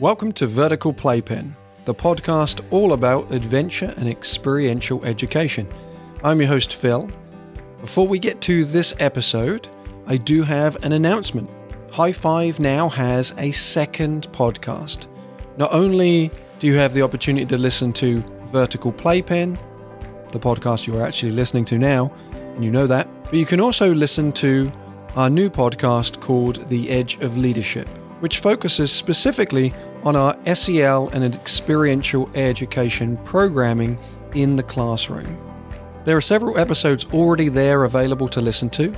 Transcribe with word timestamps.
Welcome 0.00 0.32
to 0.32 0.48
Vertical 0.48 0.92
Playpen, 0.92 1.54
the 1.84 1.94
podcast 1.94 2.60
all 2.72 2.94
about 2.94 3.32
adventure 3.32 3.94
and 3.96 4.08
experiential 4.08 5.04
education. 5.04 5.68
I'm 6.24 6.40
your 6.40 6.48
host, 6.48 6.74
Phil. 6.74 7.08
Before 7.80 8.08
we 8.08 8.18
get 8.18 8.40
to 8.40 8.64
this 8.64 8.92
episode, 8.98 9.68
I 10.08 10.16
do 10.16 10.42
have 10.42 10.82
an 10.82 10.94
announcement. 10.94 11.48
High 11.92 12.10
Five 12.10 12.58
now 12.58 12.88
has 12.88 13.32
a 13.38 13.52
second 13.52 14.26
podcast. 14.32 15.06
Not 15.58 15.72
only 15.72 16.32
do 16.58 16.66
you 16.66 16.74
have 16.74 16.92
the 16.92 17.02
opportunity 17.02 17.46
to 17.46 17.56
listen 17.56 17.92
to 17.92 18.18
Vertical 18.50 18.90
Playpen, 18.90 19.56
the 20.32 20.40
podcast 20.40 20.88
you're 20.88 21.06
actually 21.06 21.30
listening 21.30 21.64
to 21.66 21.78
now, 21.78 22.12
and 22.56 22.64
you 22.64 22.72
know 22.72 22.88
that, 22.88 23.06
but 23.22 23.34
you 23.34 23.46
can 23.46 23.60
also 23.60 23.94
listen 23.94 24.32
to 24.32 24.72
our 25.14 25.30
new 25.30 25.48
podcast 25.48 26.20
called 26.20 26.68
The 26.68 26.90
Edge 26.90 27.20
of 27.20 27.36
Leadership, 27.36 27.88
which 28.24 28.38
focuses 28.38 28.90
specifically 28.90 29.70
on 30.02 30.16
our 30.16 30.34
SEL 30.54 31.10
and 31.10 31.34
experiential 31.34 32.30
education 32.34 33.18
programming 33.18 33.98
in 34.34 34.56
the 34.56 34.62
classroom. 34.62 35.36
There 36.06 36.16
are 36.16 36.22
several 36.22 36.58
episodes 36.58 37.04
already 37.12 37.50
there 37.50 37.84
available 37.84 38.28
to 38.28 38.40
listen 38.40 38.70
to, 38.70 38.94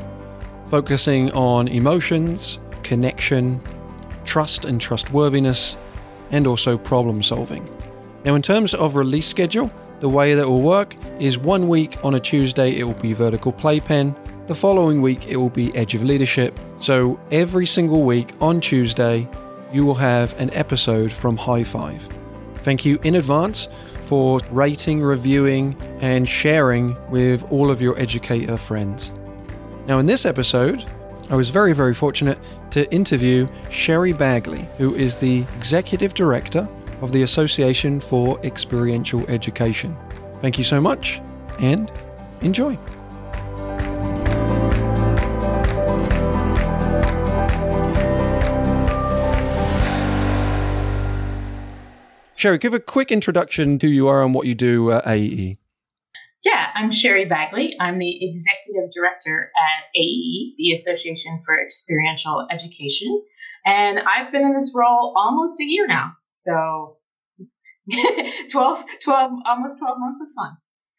focusing 0.70 1.32
on 1.32 1.66
emotions, 1.66 2.60
connection, 2.84 3.60
trust 4.24 4.64
and 4.64 4.80
trustworthiness, 4.80 5.76
and 6.30 6.46
also 6.46 6.78
problem 6.78 7.20
solving. 7.20 7.68
Now, 8.24 8.36
in 8.36 8.42
terms 8.42 8.74
of 8.74 8.94
release 8.94 9.26
schedule, 9.26 9.72
the 9.98 10.08
way 10.08 10.34
that 10.34 10.46
will 10.46 10.62
work 10.62 10.94
is 11.18 11.36
one 11.36 11.66
week 11.66 11.98
on 12.04 12.14
a 12.14 12.20
Tuesday 12.20 12.78
it 12.78 12.84
will 12.84 13.02
be 13.02 13.12
Vertical 13.12 13.50
Playpen, 13.50 14.14
the 14.46 14.54
following 14.54 15.02
week 15.02 15.26
it 15.28 15.36
will 15.36 15.50
be 15.50 15.74
Edge 15.76 15.94
of 15.94 16.02
Leadership. 16.02 16.58
So 16.80 17.18
every 17.30 17.66
single 17.66 18.04
week 18.04 18.32
on 18.40 18.60
Tuesday, 18.60 19.28
you 19.72 19.84
will 19.84 19.94
have 19.94 20.38
an 20.40 20.50
episode 20.52 21.10
from 21.10 21.36
High 21.36 21.64
Five. 21.64 22.00
Thank 22.58 22.84
you 22.84 22.98
in 23.02 23.16
advance 23.16 23.68
for 24.04 24.38
rating, 24.50 25.02
reviewing, 25.02 25.76
and 26.00 26.28
sharing 26.28 26.96
with 27.10 27.50
all 27.50 27.70
of 27.70 27.80
your 27.80 27.98
educator 27.98 28.56
friends. 28.56 29.10
Now, 29.86 29.98
in 29.98 30.06
this 30.06 30.24
episode, 30.24 30.84
I 31.28 31.34
was 31.34 31.50
very, 31.50 31.72
very 31.72 31.94
fortunate 31.94 32.38
to 32.70 32.90
interview 32.92 33.48
Sherry 33.70 34.12
Bagley, 34.12 34.66
who 34.78 34.94
is 34.94 35.16
the 35.16 35.44
Executive 35.56 36.14
Director 36.14 36.68
of 37.02 37.10
the 37.10 37.22
Association 37.22 38.00
for 38.00 38.38
Experiential 38.44 39.28
Education. 39.28 39.96
Thank 40.40 40.56
you 40.56 40.64
so 40.64 40.80
much 40.80 41.20
and 41.58 41.90
enjoy. 42.42 42.78
Sherry, 52.36 52.58
give 52.58 52.74
a 52.74 52.80
quick 52.80 53.10
introduction 53.10 53.78
to 53.78 53.86
who 53.86 53.92
you 53.92 54.08
are 54.08 54.22
and 54.22 54.34
what 54.34 54.46
you 54.46 54.54
do 54.54 54.92
at 54.92 55.04
AEE. 55.04 55.56
Yeah, 56.44 56.68
I'm 56.74 56.92
Sherry 56.92 57.24
Bagley. 57.24 57.74
I'm 57.80 57.98
the 57.98 58.28
executive 58.28 58.92
director 58.92 59.50
at 59.56 59.98
AEE, 59.98 60.54
the 60.58 60.72
Association 60.72 61.40
for 61.44 61.58
Experiential 61.58 62.46
Education. 62.50 63.22
And 63.64 63.98
I've 64.00 64.30
been 64.30 64.42
in 64.42 64.52
this 64.52 64.72
role 64.74 65.14
almost 65.16 65.58
a 65.60 65.64
year 65.64 65.86
now. 65.86 66.12
So 66.28 66.98
12, 68.50 68.84
12 69.02 69.32
almost 69.46 69.78
12 69.78 69.98
months 69.98 70.20
of 70.20 70.28
fun. 70.36 70.56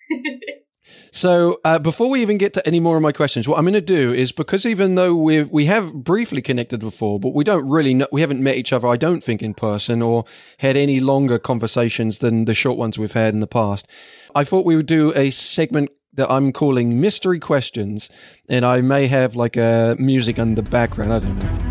So 1.12 1.60
uh, 1.64 1.80
before 1.80 2.10
we 2.10 2.22
even 2.22 2.38
get 2.38 2.54
to 2.54 2.68
any 2.68 2.80
more 2.80 2.96
of 2.96 3.02
my 3.02 3.12
questions, 3.12 3.48
what 3.48 3.58
I'm 3.58 3.64
going 3.64 3.74
to 3.74 3.82
do 3.82 4.14
is 4.14 4.32
because 4.32 4.66
even 4.66 4.96
though 4.96 5.16
we 5.16 5.44
we 5.44 5.66
have 5.66 5.94
briefly 5.94 6.42
connected 6.42 6.80
before, 6.80 7.20
but 7.20 7.34
we 7.34 7.44
don't 7.44 7.68
really 7.68 7.94
know, 7.94 8.08
we 8.12 8.22
haven't 8.22 8.42
met 8.42 8.58
each 8.58 8.74
other, 8.74 8.88
I 8.88 8.98
don't 8.98 9.24
think 9.24 9.42
in 9.42 9.54
person 9.54 10.02
or 10.02 10.26
had 10.60 10.76
any 10.76 11.00
longer 11.00 11.40
conversations 11.40 12.20
than 12.20 12.46
the 12.46 12.54
short 12.54 12.78
ones 12.78 12.98
we've 12.98 13.14
had 13.14 13.34
in 13.34 13.40
the 13.40 13.48
past. 13.48 13.88
I 14.36 14.44
thought 14.44 14.66
we 14.66 14.76
would 14.76 14.86
do 14.86 15.14
a 15.16 15.31
segment 15.31 15.90
that 16.14 16.30
I'm 16.31 16.52
calling 16.52 17.00
mystery 17.00 17.40
questions, 17.40 18.09
and 18.50 18.66
I 18.66 18.81
may 18.81 19.08
have 19.08 19.36
like 19.36 19.56
a 19.56 19.96
music 20.00 20.40
on 20.40 20.56
the 20.56 20.64
background. 20.64 21.14
I 21.14 21.20
don't 21.20 21.40
know. 21.40 21.66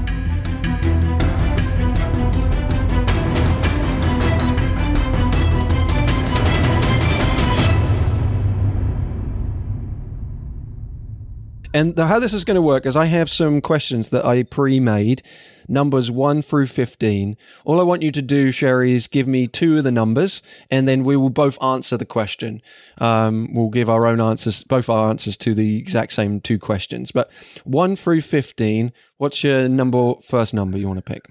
And 11.77 11.95
the, 11.95 12.07
how 12.07 12.19
this 12.19 12.33
is 12.33 12.45
going 12.45 12.55
to 12.55 12.63
work 12.63 12.87
is 12.87 12.97
I 12.97 13.05
have 13.05 13.29
some 13.29 13.61
questions 13.61 14.09
that 14.09 14.25
I 14.25 14.45
pre 14.45 14.81
made, 14.81 15.23
numbers 15.69 16.11
1 16.11 16.41
through 16.41 16.69
15. 16.69 17.37
All 17.67 17.79
I 17.79 17.83
want 17.83 18.01
you 18.01 18.11
to 18.13 18.23
do, 18.23 18.51
Sherry, 18.51 18.95
is 18.95 19.07
give 19.07 19.29
me 19.29 19.47
two 19.47 19.77
of 19.77 19.85
the 19.85 19.93
numbers, 19.93 20.41
and 20.71 20.89
then 20.89 21.05
we 21.05 21.19
will 21.19 21.29
both 21.29 21.63
answer 21.63 21.99
the 21.99 22.07
question. 22.07 22.63
Um, 22.97 23.53
we'll 23.53 23.69
give 23.69 23.91
our 23.91 24.07
own 24.07 24.23
answers, 24.23 24.63
both 24.63 24.89
our 24.89 25.11
answers 25.11 25.37
to 25.37 25.53
the 25.53 25.77
exact 25.77 26.15
same 26.15 26.41
two 26.41 26.59
questions. 26.59 27.13
But 27.13 27.31
1 27.65 27.95
through 27.95 28.23
15, 28.23 28.91
what's 29.19 29.45
your 29.45 29.69
number, 29.69 30.15
first 30.23 30.55
number 30.55 30.79
you 30.79 30.89
want 30.89 31.05
to 31.05 31.13
pick? 31.13 31.29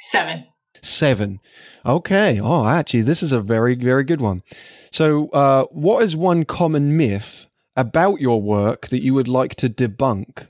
Seven. 0.00 0.44
Seven. 0.82 1.40
Okay. 1.86 2.38
Oh, 2.42 2.66
actually, 2.66 3.02
this 3.02 3.22
is 3.22 3.32
a 3.32 3.40
very, 3.40 3.74
very 3.74 4.04
good 4.04 4.20
one. 4.20 4.42
So, 4.92 5.30
uh, 5.30 5.64
what 5.70 6.02
is 6.02 6.14
one 6.14 6.44
common 6.44 6.94
myth 6.98 7.46
about 7.76 8.20
your 8.20 8.42
work 8.42 8.88
that 8.88 9.02
you 9.02 9.14
would 9.14 9.28
like 9.28 9.54
to 9.56 9.68
debunk? 9.68 10.46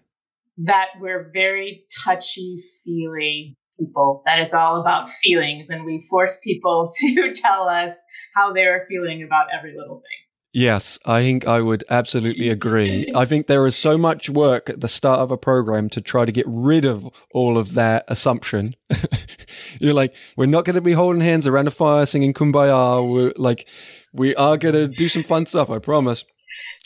That 0.58 0.88
we're 1.00 1.30
very 1.32 1.84
touchy 2.04 2.62
feely 2.84 3.56
people, 3.78 4.22
that 4.26 4.38
it's 4.38 4.54
all 4.54 4.80
about 4.80 5.10
feelings, 5.10 5.70
and 5.70 5.84
we 5.84 6.04
force 6.08 6.38
people 6.42 6.90
to 7.00 7.32
tell 7.34 7.68
us 7.68 7.94
how 8.34 8.52
they're 8.52 8.84
feeling 8.88 9.22
about 9.22 9.46
every 9.56 9.74
little 9.76 9.96
thing. 9.96 10.20
Yes, 10.52 10.98
I 11.04 11.22
think 11.22 11.46
I 11.46 11.60
would 11.60 11.84
absolutely 11.90 12.48
agree. 12.48 13.12
I 13.14 13.24
think 13.24 13.46
there 13.46 13.68
is 13.68 13.76
so 13.76 13.96
much 13.96 14.28
work 14.28 14.68
at 14.68 14.80
the 14.80 14.88
start 14.88 15.20
of 15.20 15.30
a 15.30 15.36
program 15.36 15.88
to 15.90 16.00
try 16.00 16.24
to 16.24 16.32
get 16.32 16.44
rid 16.48 16.84
of 16.84 17.08
all 17.32 17.56
of 17.56 17.74
that 17.74 18.04
assumption. 18.08 18.74
You're 19.80 19.94
like, 19.94 20.12
we're 20.36 20.46
not 20.46 20.64
going 20.64 20.74
to 20.74 20.80
be 20.80 20.92
holding 20.92 21.22
hands 21.22 21.46
around 21.46 21.68
a 21.68 21.70
fire 21.70 22.04
singing 22.04 22.34
kumbaya. 22.34 23.08
We're 23.08 23.32
like, 23.36 23.68
we 24.12 24.34
are 24.34 24.56
going 24.56 24.74
to 24.74 24.88
do 24.88 25.08
some 25.08 25.22
fun 25.22 25.46
stuff, 25.46 25.70
I 25.70 25.78
promise. 25.78 26.24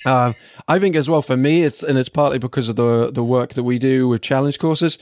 Uh, 0.04 0.34
I 0.68 0.78
think 0.78 0.96
as 0.96 1.08
well 1.08 1.22
for 1.22 1.36
me, 1.36 1.62
it's 1.62 1.82
and 1.82 1.98
it's 1.98 2.08
partly 2.08 2.38
because 2.38 2.68
of 2.68 2.76
the 2.76 3.10
the 3.10 3.24
work 3.24 3.54
that 3.54 3.62
we 3.62 3.78
do 3.78 4.08
with 4.08 4.22
challenge 4.22 4.58
courses. 4.58 4.98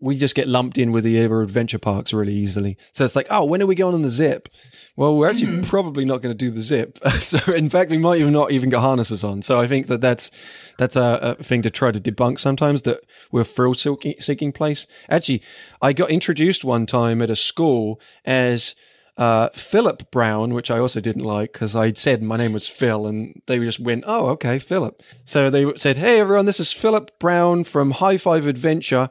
We 0.00 0.16
just 0.18 0.34
get 0.34 0.48
lumped 0.48 0.76
in 0.76 0.92
with 0.92 1.04
the 1.04 1.24
other 1.24 1.40
adventure 1.40 1.78
parks 1.78 2.12
really 2.12 2.34
easily. 2.34 2.76
So 2.92 3.06
it's 3.06 3.16
like, 3.16 3.28
oh, 3.30 3.44
when 3.44 3.62
are 3.62 3.66
we 3.66 3.74
going 3.74 3.94
on 3.94 4.02
the 4.02 4.10
zip? 4.10 4.50
Well, 4.96 5.16
we're 5.16 5.30
actually 5.30 5.52
mm-hmm. 5.52 5.70
probably 5.70 6.04
not 6.04 6.20
going 6.20 6.36
to 6.36 6.44
do 6.44 6.50
the 6.50 6.60
zip. 6.60 6.98
so 7.20 7.38
in 7.54 7.70
fact, 7.70 7.90
we 7.90 7.96
might 7.96 8.20
even 8.20 8.32
not 8.32 8.50
even 8.50 8.68
get 8.68 8.80
harnesses 8.80 9.24
on. 9.24 9.40
So 9.40 9.60
I 9.60 9.66
think 9.66 9.86
that 9.86 10.02
that's 10.02 10.30
that's 10.78 10.96
a, 10.96 11.36
a 11.38 11.42
thing 11.42 11.62
to 11.62 11.70
try 11.70 11.90
to 11.90 12.00
debunk 12.00 12.38
sometimes 12.38 12.82
that 12.82 13.00
we're 13.32 13.44
thrill 13.44 13.72
seeking 13.72 14.52
place. 14.52 14.86
Actually, 15.08 15.42
I 15.80 15.94
got 15.94 16.10
introduced 16.10 16.64
one 16.64 16.84
time 16.84 17.22
at 17.22 17.30
a 17.30 17.36
school 17.36 17.98
as 18.26 18.74
uh, 19.16 19.48
Philip 19.50 20.10
Brown, 20.10 20.54
which 20.54 20.70
I 20.70 20.78
also 20.78 21.00
didn't 21.00 21.24
like 21.24 21.52
because 21.52 21.76
I 21.76 21.92
said 21.92 22.22
my 22.22 22.36
name 22.36 22.52
was 22.52 22.68
Phil, 22.68 23.06
and 23.06 23.40
they 23.46 23.58
just 23.58 23.80
went, 23.80 24.04
"Oh, 24.06 24.28
okay, 24.30 24.58
Philip." 24.58 25.02
So 25.24 25.50
they 25.50 25.72
said, 25.76 25.96
"Hey, 25.96 26.20
everyone, 26.20 26.46
this 26.46 26.60
is 26.60 26.72
Philip 26.72 27.18
Brown 27.18 27.64
from 27.64 27.92
High 27.92 28.18
Five 28.18 28.46
Adventure." 28.46 29.10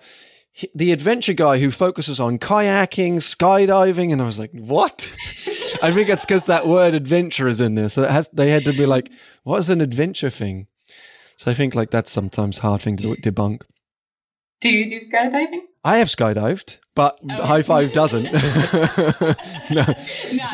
the 0.76 0.92
adventure 0.92 1.34
guy 1.34 1.60
who 1.60 1.72
focuses 1.72 2.20
on 2.20 2.38
kayaking, 2.38 3.16
skydiving, 3.16 4.12
and 4.12 4.22
I 4.22 4.26
was 4.26 4.40
like, 4.40 4.52
"What?" 4.52 5.12
I 5.82 5.92
think 5.92 6.10
it's 6.10 6.26
because 6.26 6.46
that 6.46 6.68
word 6.68 6.94
"adventure" 6.94 7.48
is 7.48 7.60
in 7.60 7.76
there, 7.76 7.90
so 7.90 8.08
has, 8.08 8.30
they 8.34 8.52
had 8.52 8.66
to 8.66 8.74
be 8.74 8.86
like, 8.86 9.12
"What 9.44 9.58
is 9.60 9.70
an 9.70 9.82
adventure 9.82 10.30
thing?" 10.30 10.68
So 11.38 11.50
I 11.52 11.54
think 11.54 11.76
like 11.76 11.90
that's 11.90 12.12
sometimes 12.12 12.60
hard 12.60 12.82
thing 12.82 12.98
to 12.98 13.16
debunk. 13.16 13.64
Do 14.62 14.70
you 14.70 14.90
do 14.90 14.98
skydiving? 14.98 15.62
I 15.84 15.98
have 15.98 16.08
skydived, 16.08 16.78
but 16.96 17.20
oh. 17.30 17.44
High 17.44 17.62
Five 17.62 17.92
doesn't. 17.92 18.24
no, 18.32 18.36
no, 19.72 19.96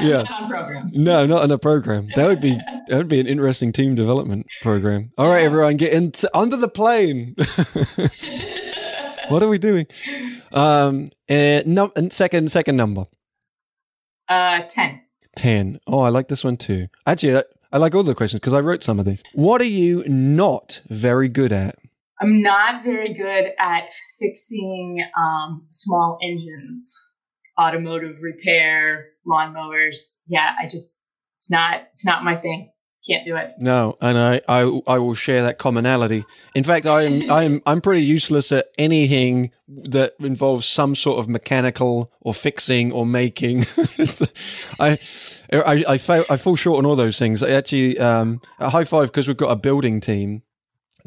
yeah. 0.02 0.24
not. 0.24 0.94
No, 0.94 1.26
not 1.26 1.44
on 1.44 1.52
a 1.52 1.58
program. 1.58 2.10
That 2.16 2.28
would 2.28 2.42
be 2.42 2.58
that 2.88 2.98
would 2.98 3.08
be 3.08 3.20
an 3.20 3.28
interesting 3.28 3.72
team 3.72 3.96
development 3.96 4.48
program. 4.62 5.12
All 5.18 5.28
right, 5.28 5.44
everyone, 5.44 5.78
get 5.78 5.94
into 5.94 6.30
under 6.38 6.58
the 6.58 6.70
plane. 6.70 7.36
what 9.30 9.44
are 9.44 9.50
we 9.50 9.58
doing? 9.58 9.88
Um, 10.52 11.10
and, 11.28 11.68
no, 11.68 11.92
and 11.96 12.12
second 12.14 12.52
second 12.52 12.78
number. 12.78 13.06
Uh, 14.28 14.62
ten. 14.68 15.02
Ten. 15.36 15.80
Oh, 15.88 16.00
I 16.00 16.10
like 16.10 16.28
this 16.28 16.44
one 16.44 16.58
too. 16.58 16.88
Actually, 17.06 17.44
I 17.72 17.78
like 17.78 17.94
all 17.94 18.04
the 18.04 18.16
questions 18.16 18.40
because 18.40 18.54
I 18.54 18.62
wrote 18.62 18.84
some 18.84 19.00
of 19.00 19.06
these. 19.06 19.24
What 19.34 19.62
are 19.62 19.66
you 19.66 20.04
not 20.08 20.82
very 20.90 21.28
good 21.28 21.52
at? 21.52 21.76
I'm 22.22 22.42
not 22.42 22.84
very 22.84 23.14
good 23.14 23.46
at 23.60 23.94
fixing 24.20 25.04
um, 25.18 25.66
small 25.70 26.18
engines, 26.22 26.96
automotive 27.60 28.18
repair, 28.22 29.08
lawnmowers. 29.26 30.16
Yeah, 30.28 30.54
I 30.62 30.68
just 30.68 30.94
it's 31.38 31.50
not 31.50 31.88
it's 31.94 32.06
not 32.06 32.24
my 32.26 32.36
thing. 32.36 32.72
can't 33.08 33.26
do 33.26 33.38
it. 33.38 33.52
No, 33.58 33.98
and 34.02 34.18
I, 34.18 34.42
I 34.50 34.82
I 34.86 35.00
will 35.00 35.14
share 35.14 35.44
that 35.44 35.60
commonality. 35.60 36.26
In 36.56 36.66
fact, 36.66 36.86
I'm 36.86 37.32
I'm 37.32 37.62
I'm 37.66 37.80
pretty 37.80 38.04
useless 38.04 38.52
at 38.52 38.68
anything 38.78 39.52
that 39.68 40.16
involves 40.20 40.68
some 40.68 40.96
sort 40.96 41.20
of 41.20 41.30
mechanical 41.30 42.12
or 42.20 42.34
fixing 42.34 42.92
or 42.92 43.06
making. 43.06 43.66
I, 44.80 45.00
I 45.54 45.84
I 45.88 45.98
fail 45.98 46.26
I 46.30 46.36
fall 46.36 46.58
short 46.58 46.80
on 46.80 46.86
all 46.86 46.98
those 46.98 47.18
things. 47.18 47.42
I 47.42 47.52
actually 47.52 47.98
um, 47.98 48.42
a 48.60 48.70
high 48.70 48.84
five 48.84 49.08
because 49.08 49.30
we've 49.30 49.38
got 49.38 49.52
a 49.52 49.56
building 49.56 50.02
team. 50.02 50.44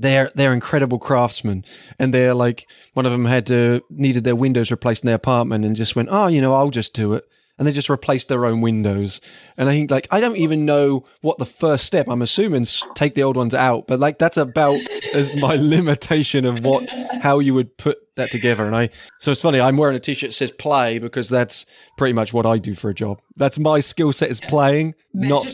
They're 0.03 0.31
they're 0.35 0.53
incredible 0.53 0.99
craftsmen, 0.99 1.65
and 1.99 2.13
they're 2.13 2.35
like 2.35 2.69
one 2.95 3.07
of 3.07 3.13
them 3.13 3.25
had 3.25 3.47
to 3.47 3.83
needed 3.89 4.25
their 4.25 4.37
windows 4.37 4.71
replaced 4.71 5.05
in 5.05 5.07
their 5.07 5.17
apartment, 5.17 5.65
and 5.65 5.77
just 5.77 5.97
went, 5.97 6.09
oh, 6.11 6.27
you 6.27 6.41
know, 6.41 6.55
I'll 6.55 6.71
just 6.71 6.93
do 6.93 7.15
it 7.15 7.25
and 7.59 7.69
they 7.69 7.73
just 7.73 7.91
replace 7.91 8.25
their 8.25 8.47
own 8.47 8.61
windows. 8.61 9.21
And 9.57 9.69
I 9.69 9.73
think 9.73 9.91
like 9.91 10.09
I 10.11 10.21
don't 10.21 10.37
even 10.37 10.65
know 10.65 11.05
what 11.21 11.39
the 11.39 11.47
first 11.47 11.85
step. 11.85 12.09
I'm 12.09 12.23
assuming 12.23 12.67
take 12.95 13.15
the 13.15 13.23
old 13.23 13.37
ones 13.37 13.55
out, 13.55 13.87
but 13.87 14.01
like 14.01 14.19
that's 14.19 14.37
about 14.37 14.81
as 15.15 15.35
my 15.35 15.57
limitation 15.57 16.45
of 16.45 16.65
what 16.65 16.89
how 16.89 17.39
you 17.39 17.55
would 17.55 17.77
put 17.77 17.99
that 18.17 18.31
together. 18.31 18.65
And 18.67 18.75
I 18.75 18.91
so 19.21 19.33
it's 19.33 19.41
funny. 19.41 19.61
I'm 19.61 19.77
wearing 19.77 19.97
a 19.97 20.01
t-shirt 20.01 20.31
that 20.31 20.35
says 20.35 20.51
play 20.51 20.99
because 20.99 21.29
that's 21.29 21.67
pretty 21.97 22.15
much 22.15 22.33
what 22.33 22.47
I 22.47 22.59
do 22.59 22.75
for 22.75 22.91
a 22.91 22.95
job. 22.95 23.21
That's 23.37 23.59
my 23.59 23.81
skill 23.81 24.13
set 24.13 24.31
is 24.31 24.41
playing, 24.41 24.95
not 25.13 25.47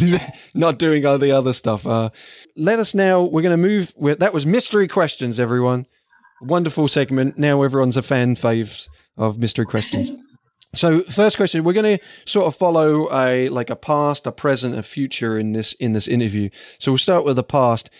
not 0.54 0.78
doing 0.78 1.06
all 1.06 1.18
the 1.18 1.32
other 1.32 1.52
stuff. 1.52 1.86
Uh, 1.86 2.10
let 2.56 2.80
us 2.80 2.94
now. 2.94 3.22
We're 3.22 3.42
going 3.42 3.58
to 3.58 3.68
move. 3.68 3.92
With, 3.96 4.18
that 4.18 4.34
was 4.34 4.44
mystery 4.44 4.88
questions, 4.88 5.38
everyone. 5.38 5.86
Wonderful 6.42 6.88
segment. 6.88 7.38
Now 7.38 7.62
everyone's 7.62 7.96
a 7.96 8.02
fan 8.02 8.36
faves 8.36 8.88
of 9.16 9.38
mystery 9.38 9.64
questions. 9.64 10.10
So, 10.76 11.02
first 11.02 11.36
question: 11.36 11.64
We're 11.64 11.72
going 11.72 11.98
to 11.98 12.04
sort 12.26 12.46
of 12.46 12.54
follow 12.54 13.12
a 13.12 13.48
like 13.48 13.70
a 13.70 13.76
past, 13.76 14.26
a 14.26 14.32
present, 14.32 14.76
a 14.76 14.82
future 14.82 15.38
in 15.38 15.52
this 15.52 15.72
in 15.74 15.92
this 15.92 16.06
interview. 16.06 16.50
So 16.78 16.92
we'll 16.92 16.98
start 16.98 17.24
with 17.24 17.36
the 17.36 17.42
past. 17.42 17.90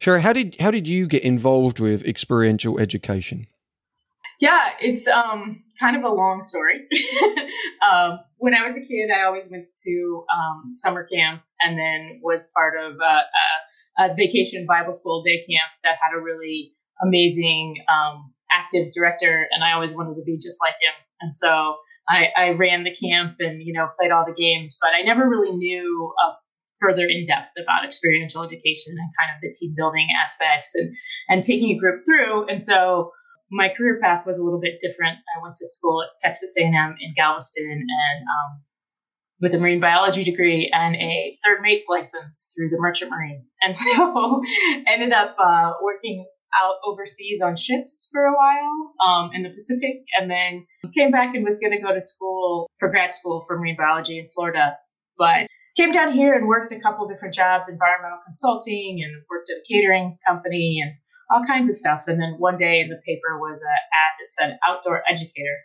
Sherry, 0.00 0.22
how 0.22 0.32
did 0.32 0.56
how 0.58 0.70
did 0.70 0.88
you 0.88 1.06
get 1.06 1.22
involved 1.22 1.80
with 1.80 2.02
experiential 2.04 2.78
education? 2.78 3.46
Yeah, 4.40 4.70
it's 4.80 5.06
um, 5.06 5.62
kind 5.78 5.96
of 5.96 6.02
a 6.02 6.08
long 6.08 6.42
story. 6.42 6.86
um, 7.88 8.18
when 8.38 8.54
I 8.54 8.62
was 8.64 8.76
a 8.76 8.80
kid, 8.80 9.10
I 9.14 9.24
always 9.24 9.50
went 9.50 9.66
to 9.86 10.24
um, 10.34 10.74
summer 10.74 11.06
camp 11.06 11.42
and 11.60 11.78
then 11.78 12.20
was 12.22 12.50
part 12.54 12.74
of 12.76 12.96
a, 13.00 14.02
a, 14.02 14.10
a, 14.10 14.14
vacation 14.14 14.66
Bible 14.66 14.92
school 14.92 15.22
day 15.22 15.38
camp 15.48 15.70
that 15.84 15.96
had 16.02 16.18
a 16.18 16.20
really 16.20 16.72
amazing 17.02 17.76
um, 17.88 18.34
active 18.50 18.90
director, 18.90 19.46
and 19.52 19.62
I 19.62 19.72
always 19.72 19.94
wanted 19.94 20.16
to 20.16 20.22
be 20.26 20.36
just 20.36 20.60
like 20.60 20.74
him. 20.74 20.94
And 21.20 21.34
so 21.34 21.76
I, 22.08 22.28
I 22.36 22.48
ran 22.50 22.84
the 22.84 22.94
camp 22.94 23.36
and 23.40 23.62
you 23.62 23.72
know 23.72 23.88
played 23.98 24.10
all 24.10 24.24
the 24.26 24.34
games, 24.34 24.76
but 24.80 24.90
I 24.98 25.02
never 25.02 25.28
really 25.28 25.52
knew 25.52 26.12
uh, 26.24 26.32
further 26.80 27.06
in 27.08 27.26
depth 27.26 27.52
about 27.60 27.84
experiential 27.84 28.42
education 28.42 28.94
and 28.98 29.10
kind 29.18 29.30
of 29.34 29.40
the 29.40 29.54
team 29.58 29.74
building 29.76 30.08
aspects 30.22 30.74
and 30.74 30.94
and 31.28 31.42
taking 31.42 31.76
a 31.76 31.78
group 31.78 32.02
through. 32.04 32.46
And 32.48 32.62
so 32.62 33.10
my 33.50 33.68
career 33.68 33.98
path 34.02 34.26
was 34.26 34.38
a 34.38 34.44
little 34.44 34.60
bit 34.60 34.80
different. 34.80 35.18
I 35.36 35.42
went 35.42 35.56
to 35.56 35.66
school 35.66 36.02
at 36.02 36.08
Texas 36.20 36.54
A&M 36.58 36.96
in 37.00 37.14
Galveston 37.16 37.70
and 37.70 38.22
um, 38.22 38.62
with 39.40 39.54
a 39.54 39.58
marine 39.58 39.80
biology 39.80 40.24
degree 40.24 40.70
and 40.72 40.96
a 40.96 41.38
third 41.44 41.60
mate's 41.62 41.86
license 41.88 42.52
through 42.54 42.70
the 42.70 42.78
Merchant 42.78 43.10
Marine, 43.10 43.44
and 43.62 43.76
so 43.76 44.42
ended 44.86 45.12
up 45.12 45.36
uh, 45.38 45.72
working 45.82 46.26
out 46.62 46.76
overseas 46.84 47.40
on 47.40 47.56
ships 47.56 48.08
for 48.12 48.24
a 48.24 48.32
while 48.32 48.92
um, 49.06 49.30
in 49.34 49.42
the 49.42 49.50
Pacific, 49.50 50.04
and 50.18 50.30
then 50.30 50.66
came 50.94 51.10
back 51.10 51.34
and 51.34 51.44
was 51.44 51.58
going 51.58 51.72
to 51.72 51.80
go 51.80 51.92
to 51.92 52.00
school 52.00 52.70
for 52.78 52.90
grad 52.90 53.12
school 53.12 53.44
for 53.46 53.58
marine 53.58 53.76
biology 53.76 54.18
in 54.18 54.28
Florida, 54.34 54.76
but 55.18 55.46
came 55.76 55.92
down 55.92 56.12
here 56.12 56.34
and 56.34 56.46
worked 56.46 56.72
a 56.72 56.80
couple 56.80 57.08
different 57.08 57.34
jobs, 57.34 57.68
environmental 57.68 58.20
consulting, 58.24 59.02
and 59.04 59.22
worked 59.28 59.50
at 59.50 59.58
a 59.58 59.64
catering 59.68 60.16
company 60.26 60.80
and 60.82 60.94
all 61.32 61.46
kinds 61.46 61.68
of 61.68 61.74
stuff. 61.74 62.04
And 62.06 62.20
then 62.20 62.36
one 62.38 62.56
day 62.56 62.80
in 62.80 62.88
the 62.88 63.00
paper 63.04 63.38
was 63.38 63.62
an 63.62 63.68
ad 63.68 64.14
that 64.20 64.30
said 64.30 64.58
outdoor 64.68 65.02
educator. 65.08 65.58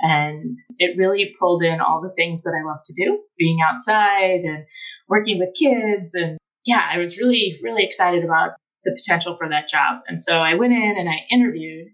And 0.00 0.56
it 0.78 0.96
really 0.98 1.34
pulled 1.38 1.62
in 1.62 1.80
all 1.80 2.00
the 2.00 2.14
things 2.16 2.42
that 2.42 2.54
I 2.58 2.66
love 2.66 2.80
to 2.86 2.94
do, 2.94 3.20
being 3.38 3.58
outside 3.70 4.40
and 4.42 4.64
working 5.08 5.38
with 5.38 5.54
kids. 5.54 6.14
And 6.14 6.38
yeah, 6.64 6.82
I 6.90 6.98
was 6.98 7.18
really, 7.18 7.60
really 7.62 7.84
excited 7.84 8.24
about 8.24 8.52
the 8.84 8.96
potential 8.96 9.36
for 9.36 9.48
that 9.48 9.68
job. 9.68 10.02
And 10.06 10.20
so 10.20 10.38
I 10.38 10.54
went 10.54 10.72
in 10.72 10.94
and 10.98 11.08
I 11.08 11.18
interviewed 11.30 11.88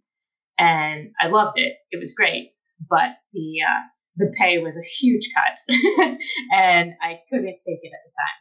and 0.58 1.10
I 1.20 1.28
loved 1.28 1.58
it. 1.58 1.74
It 1.90 1.98
was 1.98 2.14
great, 2.14 2.50
but 2.88 3.10
the 3.32 3.62
uh, 3.62 3.82
the 4.16 4.32
pay 4.36 4.58
was 4.58 4.76
a 4.76 4.82
huge 4.82 5.30
cut 5.34 5.58
and 6.52 6.92
I 7.00 7.20
couldn't 7.30 7.60
take 7.64 7.80
it 7.82 7.92
at 7.94 8.02
the 8.04 8.12
time. 8.12 8.38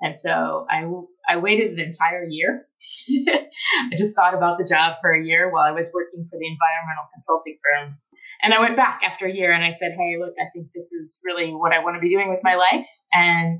And 0.00 0.18
so 0.18 0.64
I, 0.70 0.86
I 1.28 1.38
waited 1.38 1.72
an 1.72 1.80
entire 1.80 2.24
year. 2.24 2.66
I 3.26 3.96
just 3.96 4.14
thought 4.14 4.34
about 4.34 4.58
the 4.58 4.64
job 4.64 4.98
for 5.00 5.12
a 5.12 5.24
year 5.24 5.52
while 5.52 5.64
I 5.64 5.72
was 5.72 5.90
working 5.92 6.28
for 6.30 6.38
the 6.38 6.46
environmental 6.46 7.10
consulting 7.12 7.58
firm. 7.64 7.98
And 8.40 8.54
I 8.54 8.60
went 8.60 8.76
back 8.76 9.00
after 9.04 9.26
a 9.26 9.34
year 9.34 9.50
and 9.50 9.64
I 9.64 9.70
said, 9.70 9.92
Hey, 9.98 10.16
look, 10.20 10.34
I 10.40 10.46
think 10.52 10.68
this 10.72 10.92
is 10.92 11.20
really 11.24 11.50
what 11.50 11.72
I 11.72 11.80
want 11.80 11.96
to 11.96 12.00
be 12.00 12.14
doing 12.14 12.30
with 12.30 12.40
my 12.44 12.54
life. 12.54 12.86
And 13.12 13.58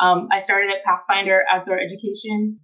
um, 0.00 0.28
I 0.32 0.38
started 0.38 0.70
at 0.70 0.82
Pathfinder 0.82 1.44
Outdoor 1.52 1.78
Education 1.78 2.56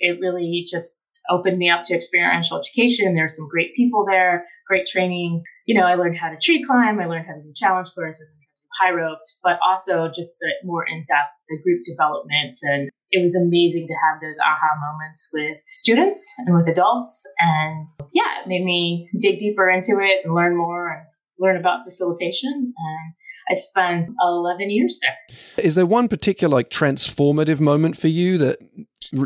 it 0.00 0.18
really 0.20 0.64
just 0.70 1.02
opened 1.30 1.58
me 1.58 1.68
up 1.68 1.84
to 1.84 1.94
experiential 1.94 2.58
education. 2.58 3.14
There's 3.14 3.36
some 3.36 3.48
great 3.48 3.74
people 3.74 4.04
there, 4.08 4.46
great 4.66 4.86
training. 4.86 5.42
You 5.66 5.78
know, 5.78 5.86
I 5.86 5.94
learned 5.94 6.16
how 6.16 6.30
to 6.30 6.38
tree 6.42 6.64
climb, 6.64 7.00
I 7.00 7.06
learned 7.06 7.26
how 7.26 7.34
to 7.34 7.42
do 7.42 7.52
challenge 7.54 7.88
course, 7.94 8.18
I 8.20 8.24
learned 8.24 8.38
how 8.80 8.88
to 8.88 8.94
do 8.94 9.00
high 9.00 9.08
ropes, 9.08 9.38
but 9.42 9.58
also 9.66 10.10
just 10.14 10.36
the 10.40 10.52
more 10.64 10.86
in 10.86 11.04
depth, 11.06 11.34
the 11.48 11.58
group 11.62 11.84
development. 11.84 12.56
And 12.62 12.90
it 13.10 13.22
was 13.22 13.34
amazing 13.34 13.86
to 13.86 13.94
have 13.94 14.20
those 14.20 14.38
aha 14.38 14.92
moments 14.92 15.28
with 15.32 15.56
students 15.66 16.34
and 16.38 16.56
with 16.56 16.68
adults. 16.68 17.26
And 17.38 17.88
yeah, 18.12 18.42
it 18.42 18.48
made 18.48 18.64
me 18.64 19.08
dig 19.20 19.38
deeper 19.38 19.68
into 19.68 20.00
it 20.00 20.24
and 20.24 20.34
learn 20.34 20.56
more 20.56 20.92
and 20.92 21.06
learn 21.38 21.56
about 21.56 21.84
facilitation. 21.84 22.72
And 22.76 23.14
I 23.50 23.54
spent 23.54 24.08
11 24.20 24.70
years 24.70 25.00
there. 25.02 25.64
Is 25.64 25.74
there 25.74 25.86
one 25.86 26.08
particular 26.08 26.54
like 26.54 26.70
transformative 26.70 27.60
moment 27.60 27.96
for 27.96 28.08
you 28.08 28.38
that, 28.38 28.58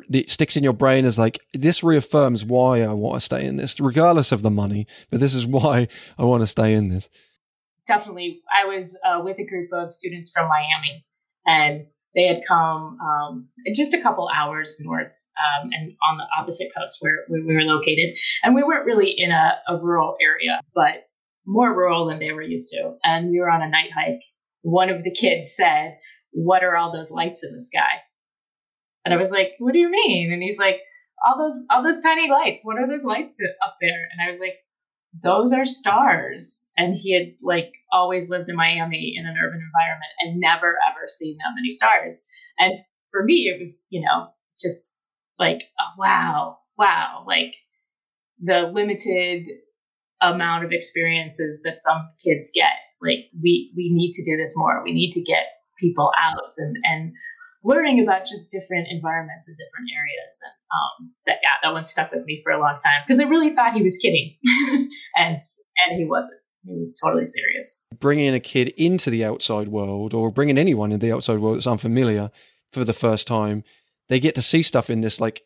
that 0.09 0.31
sticks 0.31 0.57
in 0.57 0.63
your 0.63 0.73
brain 0.73 1.05
as 1.05 1.19
like, 1.19 1.41
this 1.53 1.83
reaffirms 1.83 2.45
why 2.45 2.83
I 2.83 2.93
want 2.93 3.17
to 3.17 3.21
stay 3.21 3.45
in 3.45 3.57
this, 3.57 3.79
regardless 3.81 4.33
of 4.33 4.43
the 4.43 4.51
money, 4.51 4.87
but 5.11 5.21
this 5.21 5.35
is 5.35 5.47
why 5.47 5.89
I 6.19 6.25
want 6.25 6.43
to 6.43 6.47
stay 6.47 6.75
in 6.75 6.89
this? 6.89 7.09
Definitely. 7.87 8.43
I 8.53 8.67
was 8.67 8.97
uh, 9.05 9.21
with 9.25 9.39
a 9.39 9.47
group 9.47 9.71
of 9.73 9.93
students 9.93 10.31
from 10.31 10.49
Miami 10.49 11.05
and 11.47 11.87
they 12.15 12.27
had 12.27 12.43
come 12.47 12.99
um, 13.01 13.49
just 13.75 13.95
a 13.95 14.01
couple 14.01 14.29
hours 14.35 14.79
north 14.81 15.13
um, 15.37 15.71
and 15.73 15.95
on 16.09 16.19
the 16.19 16.25
opposite 16.39 16.69
coast 16.77 16.99
where, 17.01 17.25
where, 17.29 17.41
we 17.45 17.55
were 17.55 17.63
located. 17.63 18.17
And 18.45 18.55
we 18.55 18.63
weren't 18.63 18.85
really 18.85 19.11
in 19.11 19.31
a, 19.31 19.59
a 19.69 19.79
rural 19.79 20.17
area, 20.21 20.61
but 20.75 21.09
more 21.47 21.75
rural 21.75 22.07
than 22.07 22.19
they 22.19 22.33
were 22.33 22.43
used 22.43 22.69
to. 22.71 22.95
And 23.03 23.31
we 23.31 23.41
were 23.41 23.51
on 23.51 23.63
a 23.63 23.69
night 23.69 23.91
hike. 23.93 24.23
One 24.63 24.91
of 24.91 25.03
the 25.03 25.11
kids 25.11 25.55
said, 25.57 25.97
What 26.33 26.63
are 26.63 26.77
all 26.77 26.93
those 26.93 27.11
lights 27.11 27.43
in 27.43 27.55
the 27.55 27.65
sky? 27.65 28.03
And 29.05 29.13
I 29.13 29.17
was 29.17 29.31
like, 29.31 29.53
What 29.59 29.73
do 29.73 29.79
you 29.79 29.91
mean? 29.91 30.33
And 30.33 30.43
he's 30.43 30.59
like, 30.59 30.81
All 31.27 31.39
those 31.39 31.61
all 31.71 31.83
those 31.83 32.01
tiny 32.01 32.31
lights. 32.31 32.65
What 32.65 32.79
are 32.79 32.87
those 32.87 33.05
lights 33.05 33.37
up 33.65 33.77
there? 33.81 34.09
And 34.13 34.27
I 34.27 34.31
was 34.31 34.41
like, 34.41 34.57
Those 35.23 35.53
are 35.53 35.67
stars. 35.67 36.65
And 36.77 36.95
he 36.97 37.13
had 37.15 37.35
like 37.43 37.73
always 37.93 38.31
lived 38.31 38.49
in 38.49 38.57
Miami 38.57 39.15
in 39.17 39.27
an 39.27 39.37
urban 39.37 39.61
environment 39.61 40.13
and 40.21 40.41
never 40.41 40.79
ever 40.89 41.09
seen 41.09 41.37
that 41.39 41.55
many 41.55 41.71
stars. 41.71 42.23
And 42.59 42.73
for 43.11 43.23
me, 43.25 43.49
it 43.49 43.59
was, 43.59 43.85
you 43.91 44.01
know, 44.01 44.29
just 44.59 44.91
like, 45.39 45.63
oh, 45.79 45.95
wow, 45.99 46.59
wow, 46.79 47.25
like 47.27 47.55
the 48.43 48.71
limited 48.73 49.47
amount 50.23 50.65
of 50.65 50.73
experiences 50.73 51.61
that 51.65 51.81
some 51.81 52.09
kids 52.23 52.51
get. 52.55 52.73
Like 53.03 53.31
we 53.43 53.73
we 53.77 53.91
need 53.93 54.13
to 54.13 54.25
do 54.25 54.37
this 54.37 54.55
more. 54.57 54.83
We 54.85 54.93
need 54.93 55.11
to 55.13 55.23
get 55.23 55.45
people 55.79 56.13
out 56.19 56.53
and 56.59 56.77
and 56.85 57.13
learning 57.65 58.03
about 58.03 58.25
just 58.25 58.51
different 58.51 58.89
environments 58.91 59.49
and 59.49 59.57
different 59.57 59.91
areas. 59.97 60.41
And 60.45 60.55
um, 60.73 61.15
that 61.27 61.39
yeah, 61.43 61.57
that 61.63 61.73
one 61.73 61.85
stuck 61.85 62.13
with 62.13 62.25
me 62.25 62.41
for 62.43 62.53
a 62.53 62.61
long 62.61 62.79
time 62.83 63.03
because 63.07 63.21
I 63.21 63.25
really 63.25 63.55
thought 63.55 63.75
he 63.75 63.83
was 63.83 63.99
kidding, 63.99 64.37
and 65.17 65.37
and 65.37 65.99
he 65.99 66.05
wasn't. 66.05 66.41
He 66.65 66.77
was 66.77 66.97
totally 67.03 67.25
serious. 67.25 67.85
Bringing 67.99 68.33
a 68.35 68.41
kid 68.41 68.69
into 68.77 69.11
the 69.11 69.25
outside 69.25 69.67
world, 69.67 70.15
or 70.15 70.31
bringing 70.31 70.59
anyone 70.59 70.93
in 70.93 71.01
the 71.01 71.13
outside 71.13 71.41
world 71.41 71.57
that's 71.57 71.67
unfamiliar 71.67 72.31
for 72.71 72.85
the 72.85 72.93
first 72.93 73.27
time, 73.27 73.65
they 74.09 74.21
get 74.21 74.37
to 74.37 74.43
see 74.43 74.63
stuff 74.63 74.89
in 74.89 75.01
this 75.01 75.21
like 75.21 75.43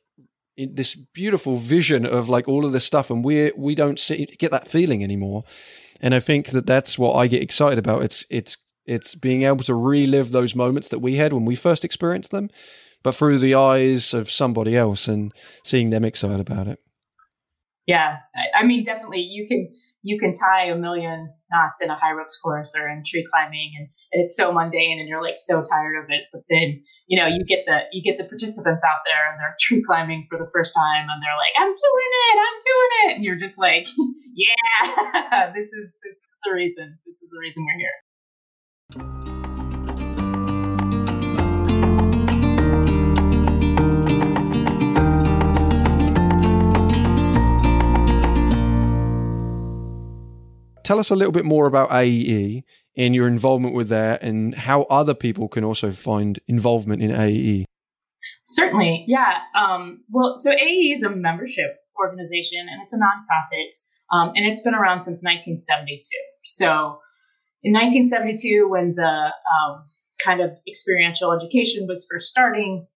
this 0.56 0.94
beautiful 0.94 1.56
vision 1.56 2.06
of 2.06 2.28
like 2.28 2.48
all 2.48 2.64
of 2.64 2.72
this 2.72 2.84
stuff, 2.84 3.10
and 3.10 3.25
we 3.25 3.52
we 3.56 3.75
don't 3.75 3.98
see, 3.98 4.26
get 4.38 4.50
that 4.50 4.68
feeling 4.68 5.02
anymore. 5.02 5.44
And 6.00 6.14
I 6.14 6.20
think 6.20 6.50
that 6.50 6.66
that's 6.66 6.98
what 6.98 7.14
I 7.14 7.26
get 7.26 7.42
excited 7.42 7.78
about. 7.78 8.02
It's 8.02 8.26
it's 8.30 8.56
it's 8.86 9.14
being 9.14 9.42
able 9.42 9.64
to 9.64 9.75
relive 9.75 10.30
those 10.30 10.54
moments 10.54 10.88
that 10.88 11.00
we 11.00 11.16
had 11.16 11.32
when 11.32 11.44
we 11.44 11.56
first 11.56 11.84
experienced 11.84 12.30
them, 12.30 12.50
but 13.02 13.14
through 13.14 13.38
the 13.38 13.54
eyes 13.54 14.14
of 14.14 14.30
somebody 14.30 14.76
else 14.76 15.08
and 15.08 15.32
seeing 15.64 15.90
them 15.90 16.04
excited 16.04 16.40
about 16.40 16.68
it. 16.68 16.78
Yeah, 17.86 18.18
I 18.54 18.64
mean, 18.64 18.82
definitely, 18.82 19.20
you 19.20 19.46
can 19.46 19.72
you 20.06 20.18
can 20.20 20.30
tie 20.30 20.70
a 20.70 20.76
million 20.76 21.34
knots 21.50 21.82
in 21.82 21.90
a 21.90 21.98
high 21.98 22.12
ropes 22.12 22.38
course 22.38 22.75
or 22.78 22.88
in 22.88 23.02
tree 23.04 23.26
climbing 23.30 23.72
and, 23.78 23.88
and, 24.12 24.22
it's 24.22 24.36
so 24.36 24.52
mundane 24.52 24.98
and 24.98 25.08
you're 25.08 25.22
like 25.22 25.34
so 25.36 25.62
tired 25.62 25.98
of 26.02 26.06
it. 26.10 26.22
But 26.32 26.42
then, 26.48 26.80
you 27.08 27.18
know, 27.18 27.26
you 27.26 27.44
get 27.44 27.64
the 27.66 27.80
you 27.90 28.02
get 28.02 28.18
the 28.18 28.28
participants 28.28 28.82
out 28.86 29.02
there 29.04 29.30
and 29.30 29.38
they're 29.38 29.56
tree 29.60 29.82
climbing 29.84 30.26
for 30.30 30.38
the 30.38 30.48
first 30.54 30.75
time 30.75 31.06
and 31.10 31.18
they're 31.18 31.40
like, 31.42 31.54
I'm 31.58 31.75
doing 31.75 32.12
it, 32.22 32.36
I'm 32.38 32.58
doing 32.70 32.90
it. 33.02 33.14
And 33.16 33.25
you're 33.25 33.36
just 33.36 33.58
like, 33.58 33.88
Yeah, 34.36 35.50
this 35.54 35.72
is 35.72 35.92
this 36.04 36.14
is 36.14 36.25
the 36.44 36.52
reason. 36.52 36.98
This 37.06 37.22
is 37.22 37.30
the 37.30 37.40
reason 37.40 37.64
we're 37.64 37.78
here. 37.80 39.35
Tell 50.86 51.00
us 51.00 51.10
a 51.10 51.16
little 51.16 51.32
bit 51.32 51.44
more 51.44 51.66
about 51.66 51.90
AEE 51.90 52.62
and 52.96 53.14
your 53.14 53.26
involvement 53.26 53.74
with 53.74 53.88
that 53.88 54.22
and 54.22 54.54
how 54.54 54.82
other 54.82 55.14
people 55.14 55.48
can 55.48 55.64
also 55.64 55.90
find 55.90 56.38
involvement 56.46 57.02
in 57.02 57.10
AEE. 57.10 57.64
Certainly, 58.44 59.04
yeah. 59.08 59.40
Um, 59.58 60.04
well, 60.10 60.38
so 60.38 60.52
AEE 60.52 60.94
is 60.94 61.02
a 61.02 61.10
membership 61.10 61.76
organization 62.00 62.60
and 62.70 62.80
it's 62.82 62.92
a 62.92 62.96
nonprofit, 62.96 63.72
um, 64.12 64.32
and 64.36 64.46
it's 64.46 64.62
been 64.62 64.74
around 64.74 65.00
since 65.00 65.24
1972. 65.24 66.00
So, 66.44 67.00
in 67.64 67.72
1972, 67.72 68.68
when 68.68 68.94
the 68.94 69.02
um, 69.02 69.84
kind 70.22 70.40
of 70.40 70.52
experiential 70.68 71.32
education 71.32 71.88
was 71.88 72.06
first 72.08 72.28
starting, 72.28 72.86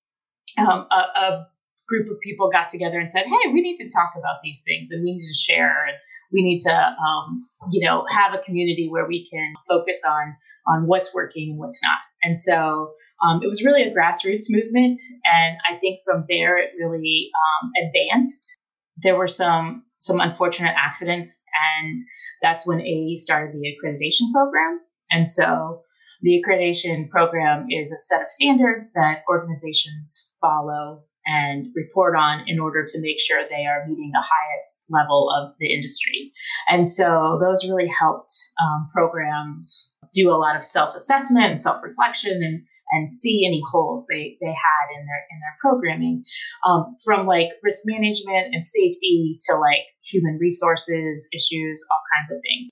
um, 0.58 0.86
a, 0.92 1.20
a, 1.20 1.46
group 1.88 2.08
of 2.08 2.20
people 2.20 2.48
got 2.52 2.68
together 2.68 3.00
and 3.00 3.10
said, 3.10 3.24
"Hey, 3.24 3.50
we 3.50 3.60
need 3.60 3.76
to 3.78 3.90
talk 3.90 4.10
about 4.16 4.36
these 4.44 4.62
things, 4.64 4.92
and 4.92 5.02
we 5.02 5.14
need 5.14 5.26
to 5.26 5.34
share." 5.34 5.86
And 5.86 5.96
we 6.32 6.42
need 6.42 6.60
to 6.60 6.72
um, 6.72 7.38
you 7.70 7.84
know 7.86 8.04
have 8.10 8.34
a 8.34 8.42
community 8.42 8.88
where 8.90 9.06
we 9.06 9.26
can 9.28 9.54
focus 9.68 10.02
on 10.06 10.36
on 10.66 10.86
what's 10.86 11.14
working 11.14 11.50
and 11.50 11.58
what's 11.58 11.82
not. 11.82 11.98
And 12.22 12.38
so 12.38 12.92
um, 13.22 13.40
it 13.42 13.46
was 13.46 13.64
really 13.64 13.82
a 13.82 13.94
grassroots 13.94 14.46
movement 14.48 14.98
and 15.24 15.56
i 15.68 15.78
think 15.78 16.00
from 16.04 16.24
there 16.28 16.58
it 16.58 16.70
really 16.78 17.30
um, 17.34 17.70
advanced. 17.86 18.56
There 19.02 19.16
were 19.16 19.28
some 19.28 19.84
some 19.96 20.20
unfortunate 20.20 20.74
accidents 20.76 21.42
and 21.78 21.98
that's 22.42 22.66
when 22.66 22.80
AE 22.80 23.16
started 23.16 23.54
the 23.54 23.68
accreditation 23.68 24.32
program. 24.32 24.80
And 25.10 25.28
so 25.28 25.82
the 26.22 26.42
accreditation 26.42 27.08
program 27.10 27.66
is 27.70 27.92
a 27.92 27.98
set 27.98 28.22
of 28.22 28.30
standards 28.30 28.92
that 28.92 29.22
organizations 29.28 30.28
follow 30.40 31.04
and 31.26 31.66
report 31.74 32.16
on 32.16 32.44
in 32.46 32.58
order 32.58 32.84
to 32.86 33.00
make 33.00 33.20
sure 33.20 33.42
they 33.42 33.66
are 33.66 33.86
meeting 33.86 34.10
the 34.12 34.24
highest 34.24 34.78
level 34.88 35.28
of 35.30 35.54
the 35.58 35.72
industry. 35.72 36.32
And 36.68 36.90
so 36.90 37.38
those 37.40 37.68
really 37.68 37.88
helped 37.88 38.32
um, 38.62 38.88
programs 38.92 39.92
do 40.12 40.30
a 40.30 40.38
lot 40.38 40.56
of 40.56 40.64
self-assessment 40.64 41.50
and 41.50 41.60
self-reflection 41.60 42.32
and 42.42 42.62
and 42.92 43.08
see 43.08 43.46
any 43.46 43.62
holes 43.70 44.06
they, 44.10 44.36
they 44.40 44.48
had 44.48 44.98
in 44.98 45.06
their 45.06 45.22
in 45.30 45.38
their 45.38 45.56
programming 45.60 46.24
um, 46.66 46.96
from 47.04 47.26
like 47.26 47.48
risk 47.62 47.84
management 47.86 48.52
and 48.52 48.64
safety 48.64 49.38
to 49.48 49.56
like 49.56 49.86
human 50.02 50.38
resources 50.40 51.28
issues 51.32 51.84
all 51.90 52.02
kinds 52.16 52.32
of 52.32 52.38
things 52.42 52.68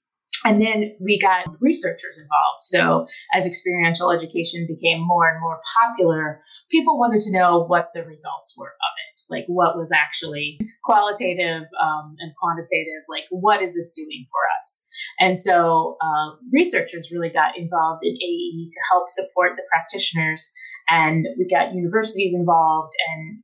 and 0.48 0.62
then 0.62 0.96
we 0.98 1.18
got 1.20 1.44
researchers 1.60 2.16
involved. 2.16 2.60
So 2.60 3.06
as 3.34 3.44
experiential 3.44 4.10
education 4.10 4.66
became 4.66 5.06
more 5.06 5.28
and 5.28 5.40
more 5.40 5.60
popular, 5.78 6.40
people 6.70 6.98
wanted 6.98 7.20
to 7.22 7.32
know 7.32 7.64
what 7.64 7.90
the 7.92 8.02
results 8.02 8.56
were 8.56 8.68
of 8.68 8.92
it. 8.96 9.20
Like 9.30 9.44
what 9.46 9.76
was 9.76 9.92
actually 9.92 10.58
qualitative 10.84 11.64
um, 11.82 12.16
and 12.18 12.32
quantitative, 12.40 13.04
like 13.10 13.24
what 13.30 13.60
is 13.60 13.74
this 13.74 13.92
doing 13.92 14.26
for 14.30 14.40
us? 14.56 14.82
And 15.20 15.38
so 15.38 15.98
uh, 16.00 16.36
researchers 16.50 17.10
really 17.12 17.28
got 17.28 17.58
involved 17.58 18.04
in 18.04 18.14
AE 18.14 18.68
to 18.70 18.80
help 18.90 19.10
support 19.10 19.52
the 19.56 19.64
practitioners. 19.70 20.50
And 20.88 21.26
we 21.36 21.46
got 21.46 21.74
universities 21.74 22.32
involved 22.34 22.94
and 23.10 23.42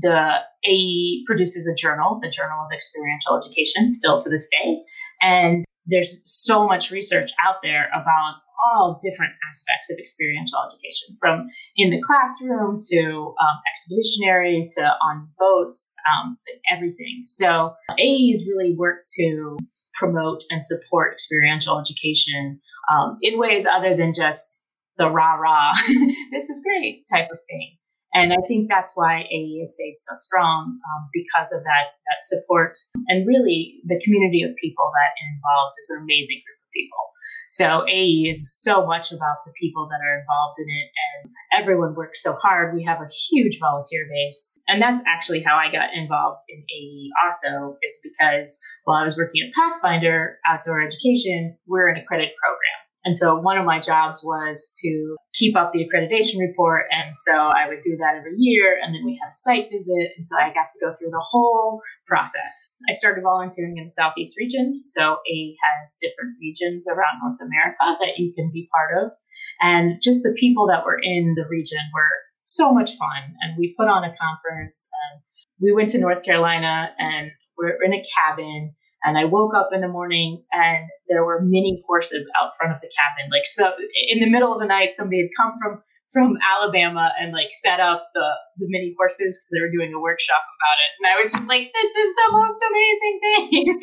the, 0.00 0.38
AE 0.64 1.24
produces 1.26 1.66
a 1.66 1.74
journal, 1.74 2.18
the 2.22 2.30
Journal 2.30 2.64
of 2.64 2.72
Experiential 2.74 3.38
Education, 3.38 3.88
still 3.88 4.20
to 4.20 4.28
this 4.28 4.48
day. 4.48 4.82
And 5.20 5.65
there's 5.86 6.22
so 6.24 6.66
much 6.66 6.90
research 6.90 7.30
out 7.44 7.56
there 7.62 7.88
about 7.94 8.36
all 8.66 8.98
different 9.02 9.32
aspects 9.48 9.90
of 9.90 9.98
experiential 9.98 10.58
education, 10.66 11.16
from 11.20 11.48
in 11.76 11.90
the 11.90 12.00
classroom 12.02 12.78
to 12.90 13.34
um, 13.40 13.56
expeditionary 13.70 14.66
to 14.76 14.82
on 14.82 15.28
boats, 15.38 15.94
um, 16.10 16.38
everything. 16.70 17.22
So 17.26 17.74
AEs 17.90 18.46
really 18.48 18.74
work 18.76 19.04
to 19.18 19.56
promote 19.94 20.42
and 20.50 20.64
support 20.64 21.12
experiential 21.12 21.78
education 21.78 22.60
um, 22.92 23.18
in 23.22 23.38
ways 23.38 23.66
other 23.66 23.96
than 23.96 24.14
just 24.14 24.58
the 24.98 25.08
rah 25.08 25.34
rah, 25.34 25.72
this 26.30 26.48
is 26.48 26.64
great 26.64 27.04
type 27.12 27.28
of 27.30 27.38
thing. 27.48 27.76
And 28.16 28.32
I 28.32 28.40
think 28.48 28.64
that's 28.68 28.96
why 28.96 29.28
AE 29.28 29.60
has 29.60 29.74
stayed 29.74 29.98
so 30.00 30.16
strong 30.16 30.80
um, 30.80 31.02
because 31.12 31.52
of 31.52 31.60
that 31.64 32.00
that 32.08 32.24
support 32.24 32.72
and 33.08 33.26
really 33.26 33.82
the 33.84 34.00
community 34.00 34.42
of 34.42 34.56
people 34.56 34.88
that 34.88 35.12
it 35.20 35.26
involves 35.36 35.76
is 35.76 35.90
an 35.92 36.02
amazing 36.02 36.40
group 36.40 36.56
of 36.64 36.72
people. 36.72 37.04
So 37.48 37.84
AE 37.86 38.32
is 38.32 38.62
so 38.62 38.86
much 38.86 39.12
about 39.12 39.44
the 39.44 39.52
people 39.60 39.86
that 39.90 40.00
are 40.00 40.18
involved 40.18 40.56
in 40.58 40.64
it, 40.64 40.88
and 41.04 41.32
everyone 41.60 41.94
works 41.94 42.22
so 42.22 42.32
hard. 42.40 42.74
We 42.74 42.84
have 42.84 43.00
a 43.00 43.12
huge 43.28 43.58
volunteer 43.60 44.08
base, 44.10 44.58
and 44.66 44.80
that's 44.80 45.02
actually 45.06 45.42
how 45.42 45.56
I 45.56 45.70
got 45.70 45.92
involved 45.92 46.40
in 46.48 46.64
AE. 46.64 47.10
Also, 47.22 47.76
is 47.82 48.00
because 48.02 48.58
while 48.84 48.96
I 48.96 49.04
was 49.04 49.16
working 49.16 49.42
at 49.44 49.52
Pathfinder 49.54 50.38
Outdoor 50.48 50.80
Education, 50.82 51.58
we're 51.66 51.88
an 51.88 52.00
accredited 52.00 52.32
program. 52.40 52.85
And 53.06 53.16
so 53.16 53.38
one 53.38 53.56
of 53.56 53.64
my 53.64 53.78
jobs 53.78 54.20
was 54.24 54.72
to 54.82 55.16
keep 55.32 55.56
up 55.56 55.70
the 55.72 55.86
accreditation 55.86 56.40
report. 56.40 56.86
And 56.90 57.16
so 57.16 57.32
I 57.32 57.68
would 57.68 57.80
do 57.80 57.96
that 57.98 58.16
every 58.18 58.34
year. 58.36 58.76
And 58.82 58.92
then 58.92 59.04
we 59.04 59.16
had 59.22 59.30
a 59.30 59.34
site 59.34 59.70
visit. 59.70 60.10
And 60.16 60.26
so 60.26 60.36
I 60.36 60.52
got 60.52 60.66
to 60.70 60.84
go 60.84 60.92
through 60.92 61.10
the 61.10 61.22
whole 61.22 61.80
process. 62.08 62.66
I 62.90 62.92
started 62.92 63.22
volunteering 63.22 63.78
in 63.78 63.84
the 63.84 63.90
Southeast 63.90 64.36
region. 64.36 64.80
So 64.82 65.18
A 65.22 65.54
has 65.54 65.96
different 66.00 66.34
regions 66.40 66.88
around 66.88 67.22
North 67.22 67.38
America 67.40 67.96
that 68.00 68.18
you 68.18 68.32
can 68.34 68.50
be 68.52 68.68
part 68.74 69.06
of. 69.06 69.12
And 69.60 70.02
just 70.02 70.24
the 70.24 70.34
people 70.36 70.66
that 70.66 70.84
were 70.84 70.98
in 71.00 71.36
the 71.36 71.46
region 71.48 71.78
were 71.94 72.10
so 72.42 72.72
much 72.72 72.90
fun. 72.96 73.22
And 73.40 73.56
we 73.56 73.76
put 73.78 73.86
on 73.86 74.02
a 74.02 74.10
conference 74.10 74.88
and 74.90 75.22
we 75.60 75.70
went 75.70 75.90
to 75.90 76.00
North 76.00 76.24
Carolina 76.24 76.90
and 76.98 77.30
we're 77.56 77.80
in 77.84 77.94
a 77.94 78.02
cabin 78.02 78.74
and 79.06 79.16
I 79.16 79.24
woke 79.24 79.54
up 79.54 79.70
in 79.72 79.80
the 79.80 79.88
morning 79.88 80.42
and 80.52 80.90
there 81.08 81.24
were 81.24 81.40
mini 81.40 81.80
horses 81.86 82.28
out 82.38 82.50
front 82.58 82.74
of 82.74 82.80
the 82.80 82.90
cabin. 82.90 83.30
Like 83.30 83.46
so 83.46 83.70
in 84.10 84.18
the 84.18 84.28
middle 84.28 84.52
of 84.52 84.58
the 84.58 84.66
night, 84.66 84.94
somebody 84.94 85.22
had 85.22 85.30
come 85.38 85.54
from 85.62 85.80
from 86.12 86.38
Alabama 86.42 87.12
and 87.18 87.32
like 87.32 87.48
set 87.50 87.78
up 87.78 88.10
the 88.14 88.28
the 88.58 88.66
mini 88.68 88.94
horses 88.98 89.38
because 89.38 89.50
they 89.54 89.62
were 89.62 89.70
doing 89.70 89.94
a 89.94 90.00
workshop 90.00 90.42
about 90.42 90.78
it. 90.82 90.90
And 90.98 91.06
I 91.06 91.14
was 91.22 91.32
just 91.32 91.48
like, 91.48 91.70
this 91.72 91.92
is 91.94 92.10
the 92.14 92.28
most 92.32 92.60
amazing 92.66 93.16
thing. 93.22 93.80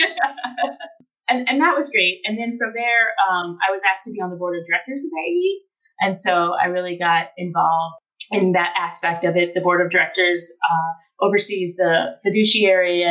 and 1.29 1.49
and 1.49 1.61
that 1.61 1.75
was 1.75 1.89
great. 1.89 2.19
And 2.25 2.37
then 2.37 2.57
from 2.59 2.75
there, 2.75 3.15
um, 3.31 3.57
I 3.63 3.71
was 3.71 3.81
asked 3.89 4.03
to 4.05 4.11
be 4.11 4.19
on 4.19 4.29
the 4.29 4.35
board 4.35 4.59
of 4.59 4.67
directors 4.67 5.07
of 5.07 5.11
AE. 5.15 5.61
And 6.01 6.19
so 6.19 6.51
I 6.59 6.67
really 6.67 6.97
got 6.99 7.27
involved 7.37 7.95
in 8.31 8.51
that 8.53 8.73
aspect 8.77 9.23
of 9.23 9.37
it. 9.37 9.53
The 9.55 9.61
board 9.61 9.79
of 9.79 9.89
directors 9.89 10.51
uh, 10.59 11.25
oversees 11.25 11.75
the 11.77 12.19
fiduciary 12.21 13.03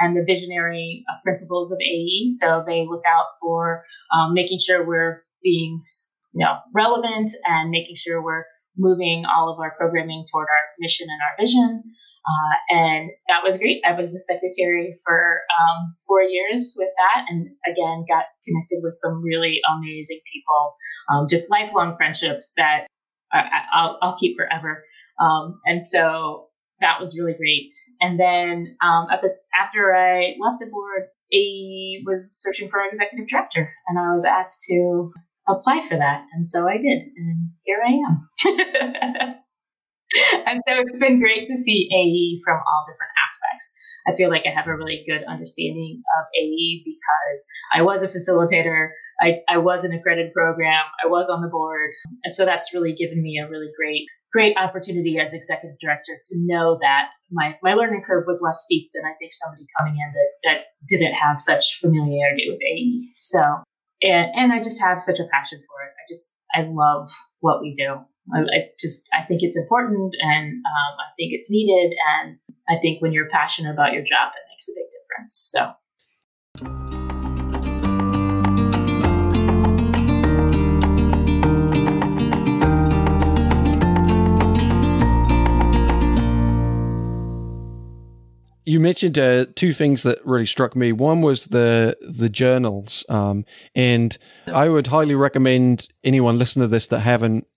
and 0.00 0.16
the 0.16 0.24
visionary 0.26 1.04
uh, 1.08 1.20
principles 1.22 1.70
of 1.70 1.78
AE. 1.80 2.26
So 2.40 2.64
they 2.66 2.86
look 2.88 3.02
out 3.06 3.26
for 3.40 3.84
um, 4.14 4.34
making 4.34 4.58
sure 4.58 4.86
we're 4.86 5.22
being 5.42 5.82
you 6.32 6.44
know 6.44 6.56
relevant 6.74 7.30
and 7.46 7.70
making 7.70 7.96
sure 7.96 8.22
we're 8.22 8.44
moving 8.76 9.24
all 9.26 9.52
of 9.52 9.60
our 9.60 9.74
programming 9.76 10.24
toward 10.30 10.48
our 10.48 10.64
mission 10.80 11.06
and 11.08 11.20
our 11.20 11.44
vision. 11.44 11.82
Uh, 12.20 12.76
and 12.76 13.10
that 13.28 13.42
was 13.42 13.56
great. 13.56 13.80
I 13.86 13.98
was 13.98 14.12
the 14.12 14.18
secretary 14.18 14.94
for 15.04 15.40
um, 15.58 15.94
four 16.06 16.22
years 16.22 16.74
with 16.76 16.90
that, 16.96 17.26
and 17.28 17.48
again 17.66 18.04
got 18.08 18.26
connected 18.46 18.80
with 18.82 18.94
some 18.94 19.22
really 19.22 19.60
amazing 19.76 20.20
people, 20.32 20.74
um, 21.12 21.26
just 21.28 21.50
lifelong 21.50 21.96
friendships 21.96 22.52
that 22.56 22.86
I, 23.32 23.96
will 24.02 24.16
keep 24.18 24.36
forever. 24.36 24.84
Um, 25.20 25.60
and 25.66 25.84
so 25.84 26.49
that 26.80 27.00
was 27.00 27.18
really 27.18 27.34
great. 27.34 27.70
And 28.00 28.18
then 28.18 28.76
um, 28.82 29.06
the, 29.22 29.36
after 29.58 29.94
I 29.94 30.34
left 30.40 30.60
the 30.60 30.66
board, 30.70 31.04
I 31.32 32.02
was 32.04 32.30
searching 32.34 32.68
for 32.68 32.80
an 32.80 32.88
executive 32.88 33.28
director, 33.28 33.72
and 33.88 33.98
I 33.98 34.12
was 34.12 34.24
asked 34.24 34.62
to 34.68 35.12
apply 35.48 35.82
for 35.88 35.96
that, 35.96 36.24
and 36.32 36.48
so 36.48 36.68
I 36.68 36.76
did, 36.76 37.02
and 37.16 37.50
here 37.64 37.78
I 37.86 37.92
am. 38.08 38.28
and 40.46 40.60
so 40.66 40.74
it's 40.74 40.98
been 40.98 41.20
great 41.20 41.46
to 41.46 41.56
see 41.56 41.88
AE 41.92 42.40
from 42.44 42.56
all 42.56 42.84
different 42.86 43.12
aspects. 43.28 43.72
I 44.06 44.16
feel 44.16 44.30
like 44.30 44.44
I 44.46 44.50
have 44.56 44.66
a 44.66 44.76
really 44.76 45.04
good 45.06 45.22
understanding 45.28 46.02
of 46.18 46.26
AE 46.36 46.82
because 46.84 47.46
I 47.72 47.82
was 47.82 48.02
a 48.02 48.08
facilitator 48.08 48.88
I, 49.20 49.40
I 49.48 49.58
was 49.58 49.84
an 49.84 49.92
accredited 49.92 50.32
program, 50.32 50.80
I 51.04 51.08
was 51.08 51.28
on 51.28 51.42
the 51.42 51.48
board. 51.48 51.90
And 52.24 52.34
so 52.34 52.44
that's 52.44 52.72
really 52.72 52.94
given 52.94 53.22
me 53.22 53.38
a 53.38 53.48
really 53.48 53.70
great, 53.76 54.06
great 54.32 54.56
opportunity 54.56 55.18
as 55.18 55.34
executive 55.34 55.78
director 55.80 56.12
to 56.24 56.34
know 56.38 56.78
that 56.80 57.08
my, 57.30 57.56
my 57.62 57.74
learning 57.74 58.02
curve 58.06 58.24
was 58.26 58.40
less 58.42 58.62
steep 58.64 58.90
than 58.94 59.04
I 59.04 59.14
think 59.18 59.32
somebody 59.34 59.66
coming 59.78 59.94
in 59.94 60.12
that, 60.12 60.30
that 60.44 60.64
didn't 60.88 61.14
have 61.14 61.40
such 61.40 61.78
familiarity 61.80 62.46
with 62.50 62.60
AE. 62.62 63.08
So, 63.16 63.40
and, 64.02 64.30
and 64.34 64.52
I 64.52 64.58
just 64.58 64.80
have 64.80 65.02
such 65.02 65.18
a 65.18 65.28
passion 65.32 65.58
for 65.58 65.84
it. 65.84 65.92
I 65.92 66.04
just, 66.08 66.30
I 66.54 66.62
love 66.68 67.10
what 67.40 67.60
we 67.60 67.72
do. 67.72 67.96
I, 68.32 68.38
I 68.40 68.68
just, 68.78 69.08
I 69.12 69.26
think 69.26 69.42
it's 69.42 69.56
important 69.56 70.14
and 70.20 70.52
um, 70.54 70.92
I 70.98 71.10
think 71.18 71.32
it's 71.32 71.50
needed. 71.50 71.94
And 72.18 72.38
I 72.68 72.80
think 72.80 73.02
when 73.02 73.12
you're 73.12 73.28
passionate 73.28 73.72
about 73.72 73.92
your 73.92 74.02
job, 74.02 74.32
it 74.34 74.48
makes 74.50 74.68
a 74.68 74.72
big 74.76 74.86
difference. 74.90 75.50
So, 75.50 75.72
you 88.70 88.78
mentioned 88.78 89.18
uh, 89.18 89.46
two 89.56 89.72
things 89.72 90.04
that 90.04 90.24
really 90.24 90.46
struck 90.46 90.76
me. 90.76 90.92
One 90.92 91.22
was 91.22 91.46
the 91.46 91.96
the 92.00 92.28
journals, 92.28 93.04
um, 93.08 93.44
and 93.74 94.16
I 94.46 94.68
would 94.68 94.86
highly 94.86 95.16
recommend 95.16 95.88
anyone 96.04 96.38
listening 96.38 96.62
to 96.62 96.68
this 96.68 96.86
that 96.86 97.00
haven't 97.00 97.48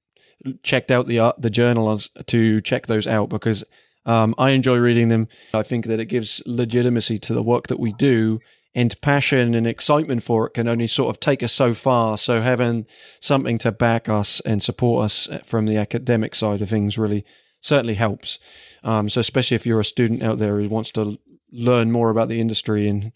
checked 0.63 0.89
out 0.89 1.05
the 1.05 1.19
uh, 1.19 1.33
the 1.37 1.51
journals 1.51 2.09
to 2.25 2.61
check 2.61 2.87
those 2.87 3.05
out 3.05 3.29
because 3.29 3.63
um, 4.07 4.33
I 4.39 4.51
enjoy 4.51 4.77
reading 4.77 5.09
them. 5.09 5.27
I 5.53 5.61
think 5.61 5.85
that 5.85 5.99
it 5.99 6.05
gives 6.05 6.41
legitimacy 6.47 7.19
to 7.19 7.33
the 7.35 7.43
work 7.43 7.67
that 7.67 7.79
we 7.79 7.93
do, 7.93 8.39
and 8.73 8.99
passion 9.01 9.53
and 9.53 9.67
excitement 9.67 10.23
for 10.23 10.47
it 10.47 10.55
can 10.55 10.67
only 10.67 10.87
sort 10.87 11.15
of 11.15 11.19
take 11.19 11.43
us 11.43 11.53
so 11.53 11.75
far. 11.75 12.17
So 12.17 12.41
having 12.41 12.87
something 13.19 13.59
to 13.59 13.71
back 13.71 14.09
us 14.09 14.39
and 14.47 14.63
support 14.63 15.05
us 15.05 15.27
from 15.43 15.67
the 15.67 15.77
academic 15.77 16.33
side 16.33 16.63
of 16.63 16.69
things 16.69 16.97
really 16.97 17.23
certainly 17.63 17.95
helps. 17.95 18.37
Um, 18.83 19.09
so 19.09 19.19
especially 19.19 19.55
if 19.55 19.65
you're 19.65 19.79
a 19.79 19.85
student 19.85 20.21
out 20.21 20.37
there 20.37 20.59
who 20.59 20.69
wants 20.69 20.91
to 20.91 21.17
learn 21.51 21.91
more 21.91 22.09
about 22.09 22.29
the 22.29 22.39
industry 22.39 22.87
and 22.87 23.11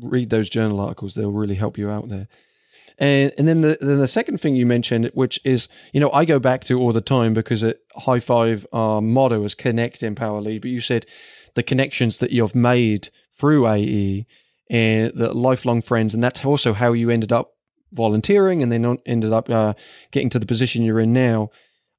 read 0.00 0.30
those 0.30 0.48
journal 0.48 0.80
articles, 0.80 1.14
they'll 1.14 1.32
really 1.32 1.54
help 1.56 1.76
you 1.76 1.90
out 1.90 2.08
there. 2.08 2.28
And 2.98 3.32
and 3.38 3.48
then 3.48 3.62
the 3.62 3.76
then 3.80 3.98
the 3.98 4.06
second 4.06 4.40
thing 4.40 4.54
you 4.54 4.66
mentioned, 4.66 5.10
which 5.14 5.40
is 5.44 5.68
you 5.92 5.98
know 5.98 6.12
I 6.12 6.24
go 6.24 6.38
back 6.38 6.62
to 6.64 6.78
all 6.78 6.92
the 6.92 7.00
time 7.00 7.34
because 7.34 7.64
at 7.64 7.78
High 7.96 8.20
Five 8.20 8.66
our 8.72 9.00
motto 9.00 9.42
is 9.42 9.54
connect, 9.54 10.02
empower, 10.02 10.40
lead. 10.40 10.62
But 10.62 10.70
you 10.70 10.80
said 10.80 11.06
the 11.54 11.62
connections 11.62 12.18
that 12.18 12.30
you've 12.30 12.54
made 12.54 13.08
through 13.32 13.66
AE 13.66 14.26
and 14.70 15.12
the 15.14 15.32
lifelong 15.32 15.82
friends, 15.82 16.14
and 16.14 16.22
that's 16.22 16.44
also 16.44 16.72
how 16.72 16.92
you 16.92 17.10
ended 17.10 17.32
up 17.32 17.54
volunteering 17.92 18.62
and 18.62 18.70
then 18.70 18.98
ended 19.06 19.32
up 19.32 19.50
uh, 19.50 19.74
getting 20.12 20.30
to 20.30 20.38
the 20.38 20.46
position 20.46 20.84
you're 20.84 21.00
in 21.00 21.12
now. 21.12 21.50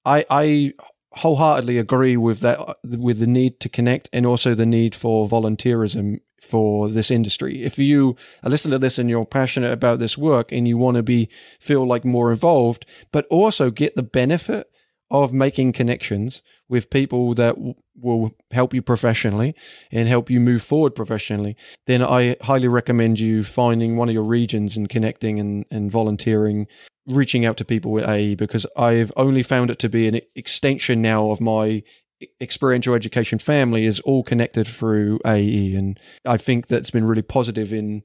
I 0.06 0.26
I 0.30 0.74
wholeheartedly 1.16 1.78
agree 1.78 2.18
with 2.18 2.42
that 2.42 2.78
with 2.84 3.20
the 3.20 3.28
need 3.28 3.60
to 3.62 3.70
connect 3.70 4.10
and 4.12 4.26
also 4.26 4.54
the 4.54 4.66
need 4.66 4.94
for 4.94 5.28
volunteerism 5.28 6.20
for 6.42 6.90
this 6.90 7.10
industry. 7.10 7.64
If 7.64 7.80
you 7.80 8.16
listen 8.44 8.72
to 8.72 8.80
this 8.80 8.98
and 9.00 9.10
you're 9.10 9.26
passionate 9.26 9.72
about 9.72 10.00
this 10.00 10.18
work 10.18 10.52
and 10.52 10.68
you 10.68 10.78
want 10.78 10.98
to 10.98 11.04
be 11.04 11.30
feel 11.60 11.88
like 11.88 12.06
more 12.06 12.32
involved 12.32 12.86
but 13.12 13.26
also 13.28 13.72
get 13.72 13.96
the 13.96 14.04
benefit 14.04 14.70
of 15.24 15.34
making 15.34 15.74
connections 15.74 16.42
with 16.68 16.90
people 16.90 17.34
that 17.36 17.56
w- 17.56 17.76
will 18.02 18.32
help 18.52 18.74
you 18.74 18.82
professionally 18.82 19.56
and 19.92 20.08
help 20.08 20.30
you 20.30 20.40
move 20.40 20.64
forward 20.64 20.96
professionally, 20.96 21.56
then 21.88 22.04
I 22.04 22.38
highly 22.42 22.68
recommend 22.68 23.20
you 23.20 23.44
finding 23.44 23.98
one 23.98 24.10
of 24.10 24.14
your 24.14 24.24
regions 24.24 24.76
and 24.76 24.90
connecting 24.90 25.40
and, 25.40 25.66
and 25.70 25.92
volunteering, 25.92 26.68
reaching 27.08 27.46
out 27.46 27.58
to 27.58 27.66
people 27.66 27.92
with 27.92 28.08
AE 28.08 28.36
because 28.36 28.66
I've 28.76 29.12
only 29.16 29.44
found 29.44 29.72
it 29.72 29.80
to 29.80 29.90
be 29.90 30.08
an 30.08 30.22
extension 30.36 31.02
now 31.02 31.32
of 31.32 31.42
my 31.42 31.84
experiential 32.42 32.96
education 32.96 33.40
family 33.40 33.86
is 33.86 34.00
all 34.02 34.24
connected 34.24 34.68
through 34.68 35.20
AE. 35.26 35.76
And 35.76 36.00
I 36.26 36.38
think 36.38 36.68
that's 36.68 36.92
been 36.92 37.06
really 37.06 37.22
positive 37.22 37.74
in 37.74 38.04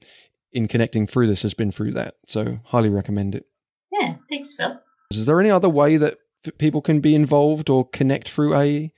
in 0.53 0.67
connecting 0.67 1.07
through 1.07 1.29
this 1.29 1.43
has 1.43 1.55
been 1.55 1.71
through 1.71 1.93
that. 1.93 2.15
So 2.27 2.59
highly 2.65 2.89
recommend 2.89 3.37
it. 3.37 3.47
Yeah, 3.93 4.17
thanks, 4.29 4.53
Phil. 4.55 4.81
Is 5.13 5.27
there 5.27 5.41
any 5.41 5.51
other 5.51 5.69
way 5.69 5.97
that 5.97 6.19
people 6.59 6.83
can 6.83 7.01
be 7.01 7.15
involved 7.15 7.71
or 7.71 7.89
connect 7.89 8.29
through 8.29 8.55
AE? 8.55 8.93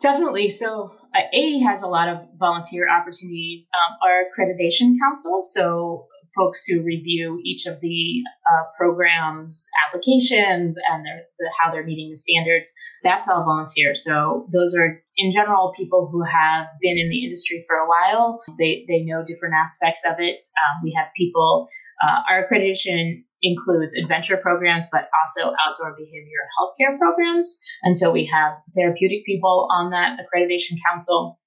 Definitely. 0.00 0.50
So 0.50 0.94
uh, 1.14 1.20
AE 1.32 1.60
has 1.60 1.82
a 1.82 1.88
lot 1.88 2.08
of 2.08 2.18
volunteer 2.38 2.88
opportunities. 2.88 3.68
Um, 3.74 3.96
our 4.02 4.24
accreditation 4.24 4.94
council, 5.00 5.42
so 5.44 6.06
folks 6.36 6.64
who 6.64 6.82
review 6.82 7.40
each 7.44 7.66
of 7.66 7.80
the 7.80 8.22
uh, 8.50 8.64
programs 8.76 9.66
applications 9.86 10.76
and 10.90 11.04
their, 11.04 11.22
the, 11.38 11.50
how 11.60 11.70
they're 11.70 11.84
meeting 11.84 12.10
the 12.10 12.16
standards 12.16 12.72
that's 13.02 13.28
all 13.28 13.44
volunteer 13.44 13.94
so 13.94 14.48
those 14.52 14.74
are 14.74 15.02
in 15.16 15.30
general 15.30 15.72
people 15.76 16.08
who 16.10 16.22
have 16.22 16.66
been 16.80 16.96
in 16.96 17.10
the 17.10 17.24
industry 17.24 17.62
for 17.66 17.76
a 17.76 17.88
while 17.88 18.40
they, 18.58 18.84
they 18.88 19.02
know 19.02 19.22
different 19.26 19.54
aspects 19.54 20.02
of 20.06 20.14
it 20.18 20.42
um, 20.56 20.80
we 20.82 20.94
have 20.96 21.08
people 21.16 21.68
uh, 22.02 22.22
our 22.28 22.46
accreditation 22.46 23.22
includes 23.42 23.94
adventure 23.94 24.36
programs, 24.36 24.86
but 24.92 25.08
also 25.20 25.48
outdoor 25.66 25.96
behavioral 25.98 26.48
healthcare 26.58 26.98
programs. 26.98 27.58
And 27.82 27.96
so 27.96 28.10
we 28.10 28.30
have 28.32 28.52
therapeutic 28.76 29.24
people 29.26 29.68
on 29.70 29.90
that 29.90 30.18
accreditation 30.18 30.76
council. 30.88 31.40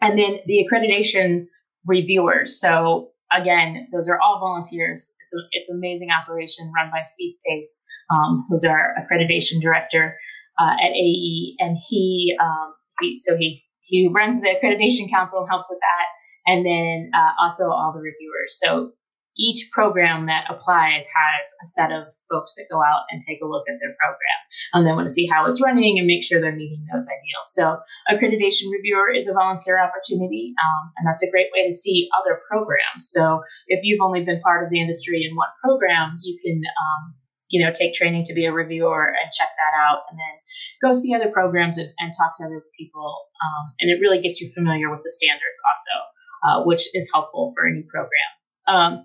And 0.00 0.18
then 0.18 0.38
the 0.46 0.66
accreditation 0.66 1.46
reviewers. 1.86 2.60
So 2.60 3.10
again, 3.32 3.88
those 3.92 4.08
are 4.08 4.20
all 4.20 4.40
volunteers. 4.40 5.14
It's, 5.20 5.32
a, 5.32 5.38
it's 5.52 5.70
an 5.70 5.76
amazing 5.76 6.10
operation 6.10 6.70
run 6.76 6.90
by 6.90 7.02
Steve 7.02 7.34
Pace, 7.46 7.82
um, 8.14 8.46
who's 8.48 8.64
our 8.64 8.94
accreditation 8.98 9.60
director 9.60 10.16
uh, 10.58 10.74
at 10.74 10.92
AE. 10.92 11.56
And 11.58 11.78
he, 11.88 12.36
um, 12.40 12.74
he, 13.00 13.18
so 13.18 13.36
he, 13.36 13.64
he 13.80 14.10
runs 14.14 14.40
the 14.40 14.48
accreditation 14.48 15.10
council 15.10 15.40
and 15.40 15.48
helps 15.48 15.68
with 15.70 15.80
that. 15.80 16.06
And 16.46 16.64
then 16.64 17.10
uh, 17.14 17.32
also 17.42 17.64
all 17.70 17.92
the 17.94 18.00
reviewers. 18.00 18.58
So 18.58 18.92
each 19.38 19.70
program 19.72 20.26
that 20.26 20.44
applies 20.50 21.06
has 21.06 21.44
a 21.62 21.66
set 21.66 21.92
of 21.92 22.08
folks 22.30 22.54
that 22.56 22.66
go 22.70 22.82
out 22.82 23.04
and 23.10 23.20
take 23.20 23.40
a 23.42 23.46
look 23.46 23.64
at 23.68 23.78
their 23.80 23.94
program. 23.94 24.38
And 24.74 24.86
they 24.86 24.92
want 24.92 25.06
to 25.06 25.14
see 25.14 25.26
how 25.26 25.46
it's 25.46 25.62
running 25.62 25.98
and 25.98 26.06
make 26.06 26.24
sure 26.24 26.40
they're 26.40 26.54
meeting 26.54 26.84
those 26.92 27.08
ideals. 27.08 27.54
So, 27.54 27.78
accreditation 28.10 28.70
reviewer 28.72 29.10
is 29.10 29.28
a 29.28 29.32
volunteer 29.32 29.78
opportunity, 29.80 30.54
um, 30.58 30.92
and 30.96 31.06
that's 31.06 31.22
a 31.22 31.30
great 31.30 31.48
way 31.54 31.66
to 31.66 31.74
see 31.74 32.08
other 32.18 32.40
programs. 32.50 33.10
So, 33.10 33.42
if 33.68 33.80
you've 33.82 34.02
only 34.02 34.24
been 34.24 34.40
part 34.40 34.64
of 34.64 34.70
the 34.70 34.80
industry 34.80 35.24
in 35.28 35.36
one 35.36 35.48
program, 35.62 36.18
you 36.22 36.36
can 36.42 36.60
um, 36.60 37.14
you 37.50 37.64
know, 37.64 37.72
take 37.72 37.94
training 37.94 38.24
to 38.24 38.34
be 38.34 38.44
a 38.44 38.52
reviewer 38.52 39.06
and 39.06 39.32
check 39.32 39.48
that 39.48 39.74
out, 39.88 40.02
and 40.10 40.18
then 40.18 40.34
go 40.82 40.92
see 40.92 41.14
other 41.14 41.30
programs 41.30 41.78
and, 41.78 41.88
and 41.98 42.12
talk 42.12 42.36
to 42.36 42.44
other 42.44 42.62
people. 42.78 43.16
Um, 43.40 43.72
and 43.80 43.90
it 43.90 44.00
really 44.00 44.20
gets 44.20 44.40
you 44.40 44.52
familiar 44.52 44.90
with 44.90 45.00
the 45.02 45.10
standards 45.10 45.60
also, 45.64 45.96
uh, 46.44 46.64
which 46.66 46.88
is 46.94 47.10
helpful 47.12 47.52
for 47.54 47.66
any 47.66 47.84
program. 47.88 48.30
Um, 48.68 49.04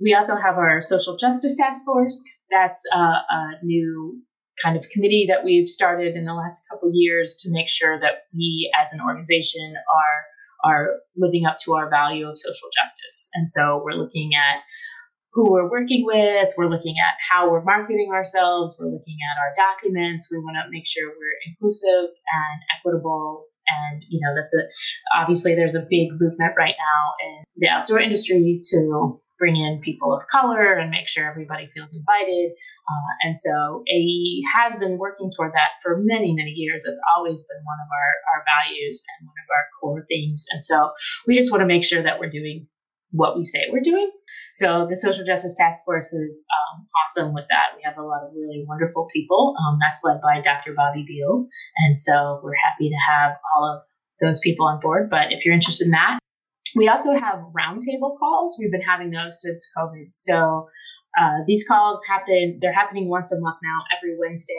we 0.00 0.14
also 0.14 0.36
have 0.36 0.56
our 0.56 0.80
social 0.80 1.16
justice 1.16 1.54
task 1.54 1.84
force. 1.84 2.22
That's 2.50 2.82
uh, 2.94 3.18
a 3.30 3.50
new 3.62 4.22
kind 4.62 4.76
of 4.76 4.88
committee 4.90 5.26
that 5.28 5.44
we've 5.44 5.68
started 5.68 6.16
in 6.16 6.24
the 6.24 6.34
last 6.34 6.62
couple 6.70 6.90
years 6.92 7.38
to 7.42 7.48
make 7.50 7.68
sure 7.68 7.98
that 8.00 8.24
we 8.34 8.70
as 8.80 8.92
an 8.92 9.00
organization 9.00 9.74
are 9.94 10.24
are 10.62 11.00
living 11.16 11.46
up 11.46 11.56
to 11.64 11.72
our 11.72 11.88
value 11.88 12.28
of 12.28 12.36
social 12.36 12.68
justice. 12.82 13.30
And 13.34 13.50
so 13.50 13.80
we're 13.82 13.96
looking 13.96 14.32
at 14.34 14.60
who 15.32 15.50
we're 15.50 15.70
working 15.70 16.04
with, 16.04 16.52
we're 16.58 16.68
looking 16.68 16.96
at 16.98 17.14
how 17.30 17.50
we're 17.50 17.62
marketing 17.62 18.10
ourselves, 18.12 18.76
we're 18.78 18.90
looking 18.90 19.16
at 19.24 19.40
our 19.40 19.54
documents. 19.56 20.28
We 20.30 20.38
want 20.38 20.56
to 20.56 20.70
make 20.70 20.86
sure 20.86 21.08
we're 21.08 21.40
inclusive 21.48 22.10
and 22.10 22.58
equitable. 22.76 23.46
And 23.68 24.04
you 24.08 24.20
know, 24.20 24.34
that's 24.36 24.54
a 24.54 24.68
obviously 25.18 25.54
there's 25.54 25.76
a 25.76 25.86
big 25.88 26.10
movement 26.12 26.52
right 26.58 26.74
now 26.76 27.14
in 27.24 27.44
the 27.56 27.68
outdoor 27.68 28.00
industry 28.00 28.60
to 28.70 29.20
bring 29.40 29.56
in 29.56 29.80
people 29.80 30.14
of 30.14 30.22
color 30.30 30.74
and 30.74 30.90
make 30.90 31.08
sure 31.08 31.28
everybody 31.28 31.66
feels 31.74 31.96
invited. 31.96 32.52
Uh, 32.52 33.10
and 33.26 33.38
so 33.40 33.82
AE 33.88 34.42
has 34.54 34.76
been 34.76 34.98
working 34.98 35.32
toward 35.34 35.52
that 35.52 35.80
for 35.82 35.98
many, 35.98 36.34
many 36.36 36.52
years. 36.52 36.84
It's 36.86 37.00
always 37.16 37.42
been 37.48 37.64
one 37.64 37.80
of 37.80 37.88
our, 37.90 38.12
our 38.36 38.44
values 38.44 39.02
and 39.18 39.26
one 39.26 39.40
of 39.40 39.48
our 39.50 39.64
core 39.80 40.04
things. 40.08 40.44
And 40.52 40.62
so 40.62 40.90
we 41.26 41.34
just 41.34 41.50
want 41.50 41.62
to 41.62 41.66
make 41.66 41.84
sure 41.84 42.02
that 42.02 42.20
we're 42.20 42.30
doing 42.30 42.68
what 43.12 43.36
we 43.36 43.44
say 43.44 43.66
we're 43.72 43.82
doing. 43.82 44.10
So 44.54 44.86
the 44.88 44.94
Social 44.94 45.24
Justice 45.24 45.54
Task 45.56 45.84
Force 45.84 46.12
is 46.12 46.44
um, 46.52 46.86
awesome 47.02 47.34
with 47.34 47.46
that. 47.48 47.76
We 47.76 47.82
have 47.84 47.98
a 47.98 48.06
lot 48.06 48.22
of 48.22 48.30
really 48.34 48.64
wonderful 48.68 49.08
people. 49.12 49.54
Um, 49.58 49.78
that's 49.80 50.02
led 50.04 50.20
by 50.20 50.40
Dr. 50.40 50.74
Bobby 50.76 51.04
Beal. 51.08 51.46
And 51.78 51.98
so 51.98 52.40
we're 52.42 52.54
happy 52.54 52.90
to 52.90 52.96
have 53.10 53.32
all 53.56 53.64
of 53.64 53.82
those 54.20 54.38
people 54.40 54.66
on 54.66 54.80
board. 54.80 55.08
But 55.10 55.32
if 55.32 55.44
you're 55.44 55.54
interested 55.54 55.86
in 55.86 55.92
that, 55.92 56.18
we 56.74 56.88
also 56.88 57.12
have 57.12 57.40
roundtable 57.56 58.18
calls. 58.18 58.56
We've 58.60 58.72
been 58.72 58.80
having 58.80 59.10
those 59.10 59.40
since 59.40 59.68
COVID. 59.76 60.10
So 60.12 60.68
uh, 61.20 61.38
these 61.46 61.66
calls 61.66 62.00
happen, 62.08 62.58
they're 62.60 62.74
happening 62.74 63.08
once 63.08 63.32
a 63.32 63.40
month 63.40 63.58
now, 63.62 63.78
every 63.96 64.16
Wednesday 64.18 64.54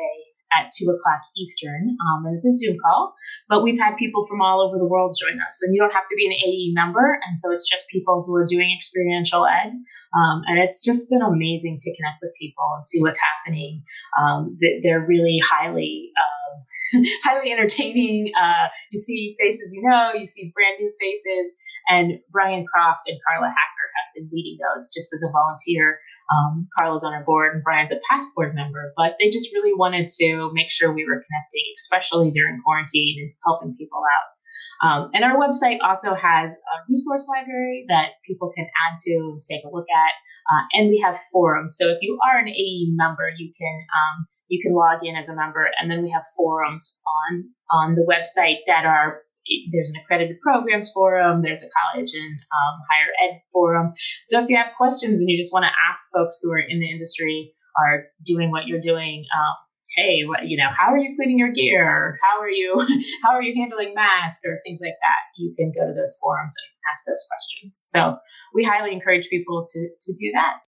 at 0.58 0.70
2 0.78 0.86
o'clock 0.86 1.22
Eastern. 1.38 1.96
Um, 1.96 2.26
and 2.26 2.36
it's 2.36 2.46
a 2.46 2.54
Zoom 2.54 2.78
call, 2.86 3.16
but 3.48 3.64
we've 3.64 3.80
had 3.80 3.96
people 3.96 4.26
from 4.28 4.42
all 4.42 4.62
over 4.62 4.78
the 4.78 4.86
world 4.86 5.16
join 5.20 5.40
us. 5.40 5.62
And 5.62 5.74
you 5.74 5.82
don't 5.82 5.94
have 5.94 6.08
to 6.10 6.16
be 6.16 6.26
an 6.26 6.34
AE 6.34 6.74
member. 6.74 7.20
And 7.26 7.38
so 7.38 7.52
it's 7.52 7.68
just 7.70 7.88
people 7.88 8.24
who 8.26 8.36
are 8.36 8.46
doing 8.46 8.74
experiential 8.76 9.46
ed. 9.46 9.72
Um, 10.14 10.42
and 10.48 10.60
it's 10.60 10.84
just 10.84 11.10
been 11.10 11.22
amazing 11.22 11.78
to 11.80 11.96
connect 11.96 12.20
with 12.22 12.32
people 12.40 12.66
and 12.76 12.86
see 12.86 13.00
what's 13.02 13.20
happening. 13.20 13.84
Um, 14.20 14.58
they're 14.84 15.06
really 15.06 15.40
highly. 15.44 16.12
Um, 16.20 16.32
highly 17.24 17.52
entertaining. 17.52 18.32
Uh, 18.36 18.68
you 18.92 19.00
see 19.00 19.36
faces 19.40 19.74
you 19.74 19.82
know, 19.88 20.12
you 20.14 20.26
see 20.26 20.52
brand 20.54 20.76
new 20.80 20.92
faces, 21.00 21.56
and 21.90 22.20
Brian 22.32 22.66
Croft 22.66 23.08
and 23.08 23.20
Carla 23.28 23.50
Hacker 23.50 23.88
have 23.96 24.10
been 24.16 24.30
leading 24.32 24.58
those 24.62 24.90
just 24.94 25.14
as 25.14 25.24
a 25.24 25.32
volunteer 25.32 26.00
um, 26.32 26.68
Carla's 26.78 27.04
on 27.04 27.14
our 27.14 27.24
board 27.24 27.56
and 27.56 27.64
Brian's 27.64 27.92
a 27.92 28.00
past 28.10 28.30
board 28.36 28.56
member, 28.56 28.94
but 28.96 29.16
they 29.20 29.30
just 29.30 29.54
really 29.54 29.74
wanted 29.74 30.08
to 30.20 30.50
make 30.54 30.72
sure 30.72 30.94
we 30.94 31.06
were 31.06 31.24
connecting, 31.24 31.66
especially 31.78 32.32
during 32.32 32.62
quarantine 32.64 33.18
and 33.20 33.32
helping 33.46 33.76
people 33.78 34.00
out. 34.00 34.30
Um, 34.84 35.12
and 35.14 35.24
our 35.24 35.38
website 35.38 35.78
also 35.84 36.16
has 36.16 36.52
a 36.52 36.76
resource 36.90 37.28
library 37.28 37.86
that 37.90 38.14
people 38.26 38.52
can 38.56 38.66
add 38.66 38.98
to 39.06 39.14
and 39.14 39.42
take 39.42 39.64
a 39.64 39.74
look 39.74 39.86
at. 39.94 40.14
Uh, 40.52 40.64
and 40.74 40.90
we 40.90 41.00
have 41.00 41.20
forums. 41.32 41.78
So 41.78 41.90
if 41.90 42.00
you 42.02 42.18
are 42.26 42.40
an 42.40 42.48
AE 42.48 42.90
member, 42.96 43.30
you 43.38 43.52
can 43.56 43.86
um, 43.94 44.26
you 44.48 44.62
can 44.62 44.74
log 44.74 45.06
in 45.06 45.16
as 45.16 45.30
a 45.30 45.36
member, 45.36 45.70
and 45.80 45.90
then 45.90 46.02
we 46.02 46.10
have 46.10 46.24
forums 46.36 47.00
on 47.30 47.50
on 47.72 47.96
the 47.96 48.06
website 48.10 48.58
that 48.66 48.86
are 48.86 49.22
there's 49.72 49.90
an 49.90 50.02
accredited 50.02 50.40
programs 50.42 50.92
forum, 50.92 51.42
there's 51.42 51.64
a 51.64 51.70
college 51.70 52.12
and 52.14 52.34
um, 52.40 52.80
higher 52.90 53.30
ed 53.30 53.42
forum. 53.52 53.94
So 54.28 54.42
if 54.42 54.50
you 54.50 54.58
have 54.58 54.78
questions 54.78 55.20
and 55.20 55.30
you 55.30 55.38
just 55.38 55.54
want 55.54 55.66
to 55.66 55.72
ask 55.90 56.06
folks 56.14 56.40
who 56.42 56.52
are 56.52 56.60
in 56.60 56.80
the 56.80 56.90
industry 56.90 57.54
are 57.78 58.06
doing 58.26 58.52
what 58.52 58.68
you're 58.68 58.82
doing, 58.82 59.26
um, 59.36 59.56
hey, 59.96 60.24
what, 60.26 60.48
you 60.48 60.58
know, 60.58 60.70
how 60.70 60.92
are 60.92 60.98
you 60.98 61.16
cleaning 61.16 61.40
your 61.40 61.52
gear? 61.52 61.88
Or 61.88 62.18
how 62.22 62.42
are 62.42 62.50
you 62.50 62.78
how 63.24 63.32
are 63.32 63.42
you 63.42 63.54
handling 63.56 63.94
masks 63.94 64.42
or 64.46 64.60
things 64.66 64.80
like 64.82 64.98
that? 65.02 65.22
You 65.38 65.54
can 65.58 65.72
go 65.72 65.88
to 65.88 65.94
those 65.94 66.18
forums 66.22 66.54
and 66.58 66.72
ask 66.94 67.06
those 67.06 67.24
questions. 67.30 67.80
So 67.92 68.18
we 68.54 68.64
highly 68.64 68.94
encourage 68.94 69.30
people 69.30 69.66
to 69.66 69.90
to 70.02 70.14
do 70.14 70.32
that. 70.34 70.60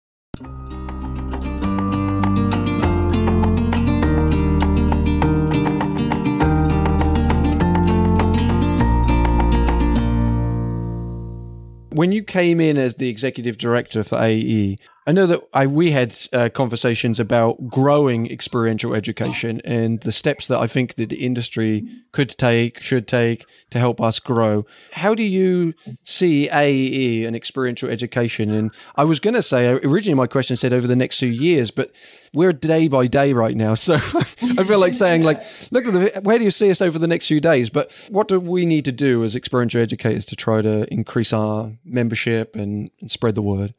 When 11.92 12.11
you 12.11 12.22
came 12.22 12.59
in 12.59 12.78
as 12.78 12.96
the 12.96 13.09
executive 13.09 13.59
director 13.59 14.02
for 14.02 14.16
AE, 14.18 14.78
I 15.04 15.10
know 15.12 15.26
that 15.26 15.42
I, 15.52 15.66
we 15.66 15.90
had 15.90 16.14
uh, 16.32 16.48
conversations 16.48 17.18
about 17.18 17.68
growing 17.68 18.30
experiential 18.30 18.94
education 18.94 19.60
and 19.64 20.00
the 20.00 20.12
steps 20.12 20.46
that 20.46 20.60
I 20.60 20.68
think 20.68 20.94
that 20.94 21.08
the 21.08 21.24
industry 21.24 21.84
could 22.12 22.30
take, 22.38 22.80
should 22.80 23.08
take 23.08 23.44
to 23.70 23.80
help 23.80 24.00
us 24.00 24.20
grow. 24.20 24.64
How 24.92 25.16
do 25.16 25.24
you 25.24 25.74
see 26.04 26.48
AE 26.50 27.24
and 27.24 27.34
experiential 27.34 27.90
education? 27.90 28.52
And 28.52 28.70
I 28.94 29.02
was 29.02 29.18
going 29.18 29.34
to 29.34 29.42
say, 29.42 29.68
originally 29.70 30.14
my 30.14 30.28
question 30.28 30.56
said 30.56 30.72
over 30.72 30.86
the 30.86 30.94
next 30.94 31.18
two 31.18 31.26
years, 31.26 31.72
but 31.72 31.90
we're 32.32 32.52
day 32.52 32.86
by 32.86 33.06
day 33.08 33.32
right 33.32 33.56
now. 33.56 33.74
So 33.82 33.94
I 33.96 34.64
feel 34.64 34.78
like 34.78 34.94
saying, 34.94 35.24
like, 35.24 35.42
look 35.72 35.86
at 35.86 35.92
the, 35.92 36.20
where 36.22 36.38
do 36.38 36.44
you 36.44 36.52
see 36.52 36.70
us 36.70 36.80
over 36.80 37.00
the 37.00 37.08
next 37.08 37.26
few 37.26 37.40
days? 37.40 37.68
But 37.68 37.92
what 38.10 38.28
do 38.28 38.38
we 38.38 38.64
need 38.64 38.84
to 38.84 38.92
do 38.92 39.24
as 39.24 39.34
experiential 39.34 39.82
educators 39.82 40.24
to 40.26 40.36
try 40.36 40.62
to 40.62 40.86
increase 40.92 41.32
our 41.32 41.72
membership 41.84 42.54
and, 42.54 42.90
and 43.00 43.10
spread 43.10 43.34
the 43.34 43.42
word? 43.42 43.74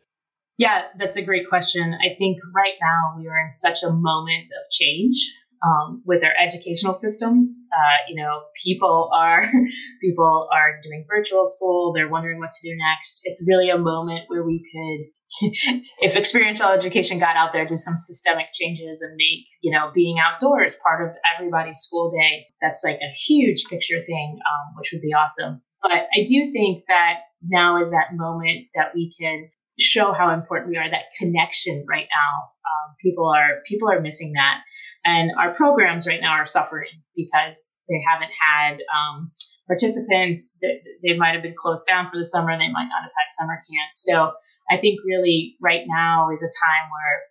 Yeah, 0.57 0.83
that's 0.97 1.15
a 1.15 1.23
great 1.23 1.49
question. 1.49 1.93
I 1.93 2.15
think 2.15 2.37
right 2.55 2.75
now 2.79 3.15
we 3.17 3.27
are 3.27 3.39
in 3.39 3.51
such 3.51 3.81
a 3.83 3.89
moment 3.89 4.49
of 4.59 4.69
change 4.71 5.15
um, 5.65 6.03
with 6.05 6.23
our 6.23 6.33
educational 6.39 6.93
systems. 6.93 7.63
Uh, 7.73 7.97
you 8.07 8.21
know, 8.21 8.43
people 8.63 9.09
are 9.13 9.43
people 10.01 10.47
are 10.51 10.73
doing 10.83 11.05
virtual 11.09 11.45
school. 11.45 11.93
They're 11.93 12.09
wondering 12.09 12.39
what 12.39 12.51
to 12.51 12.69
do 12.69 12.75
next. 12.77 13.21
It's 13.23 13.43
really 13.47 13.69
a 13.69 13.77
moment 13.77 14.25
where 14.27 14.43
we 14.43 14.61
could, 14.61 15.49
if 15.99 16.15
experiential 16.15 16.67
education 16.67 17.17
got 17.17 17.35
out 17.35 17.51
there, 17.51 17.67
do 17.67 17.77
some 17.77 17.97
systemic 17.97 18.47
changes 18.53 19.01
and 19.01 19.15
make 19.15 19.47
you 19.61 19.71
know 19.71 19.89
being 19.93 20.17
outdoors 20.19 20.79
part 20.85 21.09
of 21.09 21.15
everybody's 21.35 21.79
school 21.79 22.11
day. 22.11 22.45
That's 22.61 22.83
like 22.83 22.97
a 22.97 23.11
huge 23.25 23.63
picture 23.69 24.03
thing, 24.05 24.37
um, 24.37 24.75
which 24.77 24.91
would 24.93 25.01
be 25.01 25.13
awesome. 25.13 25.61
But 25.81 25.91
I 25.91 26.23
do 26.25 26.51
think 26.51 26.81
that 26.87 27.15
now 27.41 27.81
is 27.81 27.89
that 27.91 28.13
moment 28.13 28.67
that 28.75 28.91
we 28.95 29.11
can 29.19 29.49
show 29.79 30.13
how 30.13 30.33
important 30.33 30.69
we 30.69 30.77
are. 30.77 30.89
That 30.89 31.11
connection 31.17 31.85
right 31.87 32.07
now, 32.09 32.43
um, 32.43 32.95
people 33.01 33.29
are 33.29 33.61
people 33.65 33.89
are 33.91 34.01
missing 34.01 34.33
that, 34.33 34.61
and 35.05 35.31
our 35.39 35.53
programs 35.53 36.07
right 36.07 36.21
now 36.21 36.33
are 36.33 36.45
suffering 36.45 37.01
because 37.15 37.69
they 37.89 38.01
haven't 38.07 38.31
had 38.39 38.77
um, 38.95 39.31
participants. 39.67 40.59
They, 41.03 41.17
might 41.17 41.33
have 41.33 41.43
been 41.43 41.55
closed 41.57 41.85
down 41.87 42.09
for 42.09 42.17
the 42.17 42.25
summer. 42.25 42.57
They 42.57 42.71
might 42.71 42.87
not 42.87 43.03
have 43.03 43.11
had 43.11 43.37
summer 43.39 43.55
camp. 43.55 43.91
So 43.95 44.31
I 44.71 44.77
think 44.77 44.99
really 45.05 45.55
right 45.61 45.83
now 45.87 46.29
is 46.31 46.41
a 46.41 46.47
time 46.47 46.89
where 46.89 47.21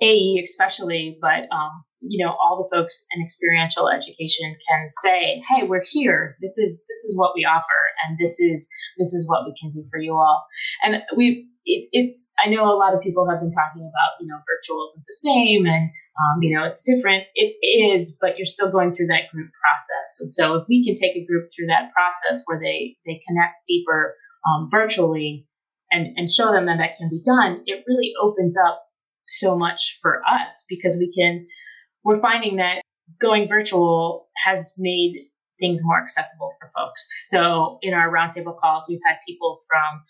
AE 0.00 0.42
especially, 0.44 1.18
but 1.20 1.48
um, 1.54 1.84
you 2.00 2.24
know 2.24 2.32
all 2.32 2.62
the 2.62 2.76
folks 2.76 3.04
in 3.14 3.22
experiential 3.22 3.88
education 3.88 4.54
can 4.68 4.88
say, 5.02 5.42
"Hey, 5.48 5.66
we're 5.66 5.84
here. 5.84 6.36
This 6.40 6.58
is 6.58 6.84
this 6.88 7.04
is 7.04 7.16
what 7.18 7.32
we 7.34 7.44
offer, 7.44 7.80
and 8.04 8.18
this 8.18 8.40
is 8.40 8.68
this 8.98 9.12
is 9.12 9.28
what 9.28 9.44
we 9.44 9.54
can 9.60 9.70
do 9.70 9.84
for 9.90 9.98
you 9.98 10.14
all." 10.14 10.44
And 10.82 11.02
we 11.16 11.48
it, 11.64 11.88
it's 11.92 12.32
I 12.44 12.48
know 12.48 12.64
a 12.64 12.76
lot 12.76 12.94
of 12.94 13.00
people 13.00 13.28
have 13.28 13.40
been 13.40 13.50
talking 13.50 13.82
about 13.82 14.20
you 14.20 14.26
know 14.26 14.36
virtual 14.46 14.84
isn't 14.88 15.04
the 15.06 15.14
same 15.14 15.66
and 15.66 15.90
um, 16.18 16.42
you 16.42 16.56
know 16.56 16.64
it's 16.64 16.82
different. 16.82 17.24
It 17.34 17.54
is, 17.62 18.18
but 18.20 18.38
you're 18.38 18.46
still 18.46 18.70
going 18.70 18.92
through 18.92 19.08
that 19.08 19.30
group 19.32 19.50
process. 19.60 20.20
And 20.20 20.32
so 20.32 20.56
if 20.56 20.66
we 20.68 20.84
can 20.84 20.94
take 20.94 21.16
a 21.16 21.26
group 21.26 21.48
through 21.54 21.66
that 21.68 21.92
process 21.92 22.42
where 22.46 22.58
they 22.58 22.96
they 23.06 23.20
connect 23.26 23.66
deeper 23.66 24.14
um, 24.48 24.68
virtually 24.70 25.46
and 25.90 26.08
and 26.16 26.28
show 26.28 26.52
them 26.52 26.66
that 26.66 26.78
that 26.78 26.96
can 26.98 27.08
be 27.08 27.22
done, 27.24 27.62
it 27.66 27.84
really 27.86 28.12
opens 28.20 28.56
up 28.56 28.82
so 29.28 29.56
much 29.56 29.98
for 30.02 30.22
us 30.26 30.64
because 30.68 30.96
we 30.98 31.12
can. 31.12 31.46
We're 32.04 32.20
finding 32.20 32.56
that 32.56 32.82
going 33.20 33.48
virtual 33.48 34.28
has 34.44 34.74
made 34.78 35.28
things 35.62 35.80
more 35.84 36.02
accessible 36.02 36.52
for 36.58 36.70
folks. 36.76 37.08
So 37.30 37.78
in 37.82 37.94
our 37.94 38.10
roundtable 38.10 38.58
calls, 38.58 38.86
we've 38.88 39.00
had 39.06 39.16
people 39.26 39.60
from 39.68 40.02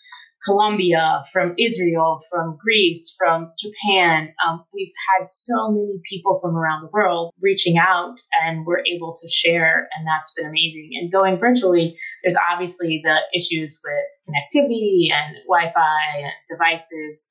Colombia, 0.43 1.21
from 1.31 1.53
Israel, 1.57 2.19
from 2.29 2.57
Greece, 2.61 3.15
from 3.17 3.51
Japan. 3.57 4.33
Um, 4.45 4.65
we've 4.73 4.91
had 5.13 5.27
so 5.27 5.71
many 5.71 6.01
people 6.09 6.39
from 6.41 6.57
around 6.57 6.81
the 6.81 6.89
world 6.91 7.31
reaching 7.39 7.77
out 7.77 8.17
and 8.41 8.65
we're 8.65 8.83
able 8.83 9.13
to 9.21 9.29
share, 9.29 9.87
and 9.95 10.05
that's 10.05 10.33
been 10.33 10.47
amazing. 10.47 10.89
And 10.99 11.11
going 11.11 11.37
virtually, 11.39 11.95
there's 12.23 12.35
obviously 12.51 13.01
the 13.03 13.19
issues 13.33 13.79
with 13.85 14.05
connectivity 14.27 15.13
and 15.13 15.37
Wi 15.47 15.71
Fi 15.71 16.01
and 16.17 16.33
devices, 16.49 17.29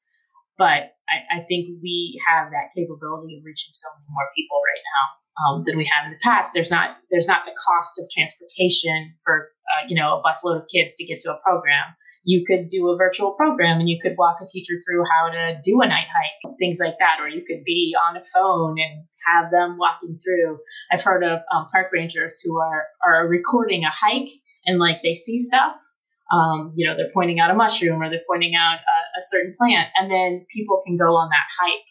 but 0.57 0.95
I, 1.11 1.37
I 1.37 1.41
think 1.49 1.69
we 1.83 2.21
have 2.27 2.49
that 2.51 2.73
capability 2.75 3.37
of 3.37 3.45
reaching 3.45 3.73
so 3.75 3.89
many 3.99 4.09
more 4.09 4.29
people 4.37 4.57
right 4.57 4.85
now 4.97 5.22
um, 5.41 5.63
than 5.65 5.77
we 5.77 5.85
have 5.85 6.07
in 6.07 6.13
the 6.13 6.19
past. 6.23 6.53
There's 6.55 6.71
not 6.71 6.97
there's 7.11 7.29
not 7.29 7.45
the 7.45 7.53
cost 7.53 7.99
of 7.99 8.11
transportation 8.11 9.15
for 9.25 9.49
uh, 9.73 9.87
you 9.89 9.97
know 9.97 10.21
a 10.21 10.23
busload 10.23 10.63
of 10.63 10.69
kids 10.73 10.95
to 10.97 11.05
get 11.05 11.21
to 11.21 11.33
a 11.33 11.39
program. 11.45 11.95
You 12.25 12.45
could 12.47 12.69
do 12.69 12.89
a 12.91 12.97
virtual 12.97 13.33
program 13.33 13.81
and 13.81 13.89
you 13.89 13.99
could 14.01 14.15
walk 14.17 14.37
a 14.41 14.47
teacher 14.47 14.75
through 14.85 15.05
how 15.11 15.31
to 15.31 15.59
do 15.65 15.81
a 15.81 15.89
night 15.89 16.07
hike, 16.07 16.55
things 16.59 16.79
like 16.79 16.95
that, 16.99 17.21
or 17.21 17.29
you 17.29 17.43
could 17.47 17.65
be 17.65 17.95
on 18.09 18.17
a 18.17 18.23
phone 18.23 18.77
and 18.79 19.05
have 19.33 19.51
them 19.51 19.79
walking 19.79 20.19
through. 20.19 20.59
I've 20.93 21.03
heard 21.03 21.25
of 21.25 21.41
um, 21.55 21.67
park 21.73 21.89
rangers 21.93 22.41
who 22.45 22.59
are 22.59 22.85
are 23.07 23.27
recording 23.27 23.85
a 23.85 23.91
hike 23.91 24.31
and 24.67 24.79
like 24.79 24.99
they 25.03 25.15
see 25.15 25.39
stuff. 25.39 25.77
Um, 26.33 26.73
you 26.77 26.89
know, 26.89 26.97
they're 26.97 27.13
pointing 27.13 27.41
out 27.41 27.51
a 27.51 27.55
mushroom 27.55 28.01
or 28.01 28.09
they're 28.09 28.25
pointing 28.27 28.55
out 28.55 28.79
a, 28.79 29.19
a 29.19 29.23
certain 29.23 29.55
plant, 29.59 29.89
and 29.97 30.11
then 30.11 30.47
people 30.51 30.81
can 30.87 30.97
go 30.97 31.15
on 31.17 31.29
that 31.29 31.49
hike 31.61 31.89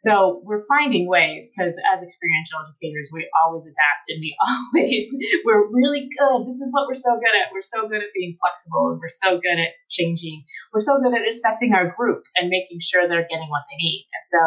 so 0.00 0.40
we're 0.48 0.64
finding 0.64 1.06
ways 1.06 1.52
because 1.52 1.76
as 1.92 2.00
experiential 2.00 2.56
educators, 2.64 3.12
we 3.12 3.28
always 3.44 3.68
adapt 3.68 4.08
and 4.08 4.16
we 4.24 4.32
always, 4.48 5.12
we're 5.44 5.68
really 5.68 6.08
good. 6.16 6.48
This 6.48 6.64
is 6.64 6.72
what 6.72 6.88
we're 6.88 6.96
so 6.96 7.20
good 7.20 7.36
at. 7.36 7.52
We're 7.52 7.60
so 7.60 7.86
good 7.86 8.00
at 8.00 8.08
being 8.16 8.34
flexible 8.40 8.96
and 8.96 8.98
we're 8.98 9.12
so 9.12 9.36
good 9.36 9.60
at 9.60 9.76
changing. 9.90 10.42
We're 10.72 10.80
so 10.80 10.96
good 11.04 11.12
at 11.12 11.28
assessing 11.28 11.74
our 11.74 11.92
group 11.92 12.24
and 12.36 12.48
making 12.48 12.80
sure 12.80 13.04
they're 13.04 13.28
getting 13.28 13.52
what 13.52 13.68
they 13.68 13.76
need. 13.76 14.08
And 14.16 14.24
so 14.24 14.40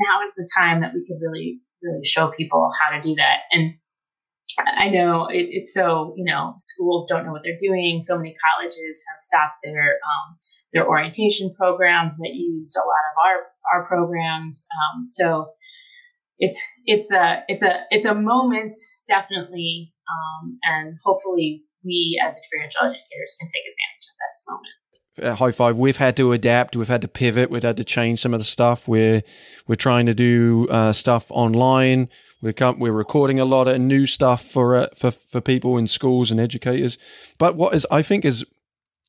now 0.00 0.24
is 0.24 0.32
the 0.32 0.48
time 0.56 0.80
that 0.80 0.94
we 0.94 1.04
could 1.04 1.20
really, 1.20 1.60
really 1.82 2.04
show 2.04 2.32
people 2.32 2.72
how 2.80 2.96
to 2.96 3.02
do 3.02 3.14
that. 3.16 3.44
And 3.52 3.76
I 4.58 4.88
know 4.88 5.26
it, 5.26 5.48
it's 5.50 5.74
so 5.74 6.14
you 6.16 6.24
know 6.24 6.54
schools 6.56 7.06
don't 7.08 7.26
know 7.26 7.32
what 7.32 7.42
they're 7.44 7.58
doing. 7.58 8.00
So 8.00 8.16
many 8.16 8.34
colleges 8.34 9.04
have 9.08 9.20
stopped 9.20 9.58
their 9.62 9.98
um, 10.00 10.36
their 10.72 10.88
orientation 10.88 11.54
programs 11.54 12.16
that 12.18 12.32
used 12.32 12.76
a 12.76 12.80
lot 12.80 13.04
of 13.10 13.16
our 13.24 13.82
our 13.82 13.86
programs. 13.86 14.66
Um, 14.72 15.08
so 15.10 15.50
it's 16.38 16.62
it's 16.84 17.12
a 17.12 17.42
it's 17.48 17.62
a 17.62 17.80
it's 17.90 18.06
a 18.06 18.14
moment 18.14 18.76
definitely, 19.08 19.92
um, 20.08 20.58
and 20.62 20.98
hopefully 21.04 21.64
we 21.84 22.20
as 22.24 22.36
experiential 22.36 22.82
educators 22.82 23.36
can 23.38 23.48
take 23.48 23.64
advantage 23.64 24.06
of 24.08 24.16
this 24.18 24.44
moment. 24.48 24.76
At 25.18 25.38
High 25.38 25.52
Five, 25.52 25.78
we've 25.78 25.96
had 25.96 26.16
to 26.18 26.32
adapt, 26.32 26.76
we've 26.76 26.88
had 26.88 27.02
to 27.02 27.08
pivot, 27.08 27.50
we've 27.50 27.62
had 27.62 27.76
to 27.76 27.84
change 27.84 28.20
some 28.20 28.34
of 28.34 28.40
the 28.40 28.44
stuff. 28.44 28.86
We're 28.88 29.22
we're 29.66 29.76
trying 29.76 30.06
to 30.06 30.14
do 30.14 30.66
uh, 30.70 30.92
stuff 30.92 31.26
online. 31.30 32.08
We're 32.42 32.52
come, 32.52 32.78
we're 32.78 32.92
recording 32.92 33.40
a 33.40 33.44
lot 33.44 33.68
of 33.68 33.80
new 33.80 34.06
stuff 34.06 34.44
for 34.44 34.76
uh, 34.76 34.88
for 34.94 35.10
for 35.10 35.40
people 35.40 35.78
in 35.78 35.86
schools 35.86 36.30
and 36.30 36.38
educators. 36.38 36.98
But 37.38 37.56
what 37.56 37.74
is 37.74 37.86
I 37.90 38.02
think 38.02 38.24
is 38.24 38.44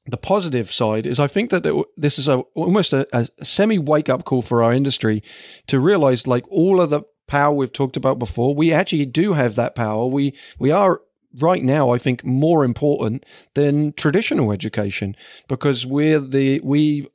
the 0.06 0.18
positive 0.18 0.72
side 0.72 1.06
is 1.06 1.20
I 1.20 1.28
think 1.28 1.50
that 1.50 1.66
it, 1.66 1.86
this 1.98 2.18
is 2.18 2.28
a 2.28 2.38
almost 2.56 2.94
a, 2.94 3.08
a 3.12 3.28
semi 3.46 3.78
wake 3.78 4.10
up 4.10 4.24
call 4.24 4.42
for 4.42 4.64
our 4.64 4.74
industry 4.74 5.22
to 5.68 5.80
realize 5.80 6.26
like 6.26 6.46
all 6.50 6.82
of 6.82 6.90
the 6.90 7.04
power 7.28 7.54
we've 7.54 7.74
talked 7.74 7.98
about 7.98 8.18
before, 8.18 8.56
we 8.56 8.72
actually 8.72 9.06
do 9.06 9.34
have 9.34 9.56
that 9.56 9.76
power. 9.76 10.08
We 10.08 10.34
we 10.58 10.72
are 10.72 11.02
right 11.40 11.64
now, 11.64 11.92
I 11.92 11.98
think, 11.98 12.24
more 12.24 12.64
important 12.64 13.26
than 13.54 13.94
traditional 13.94 14.52
education 14.52 15.16
because 15.48 15.86
we're 15.86 16.20
the 16.20 16.60
we 16.64 17.08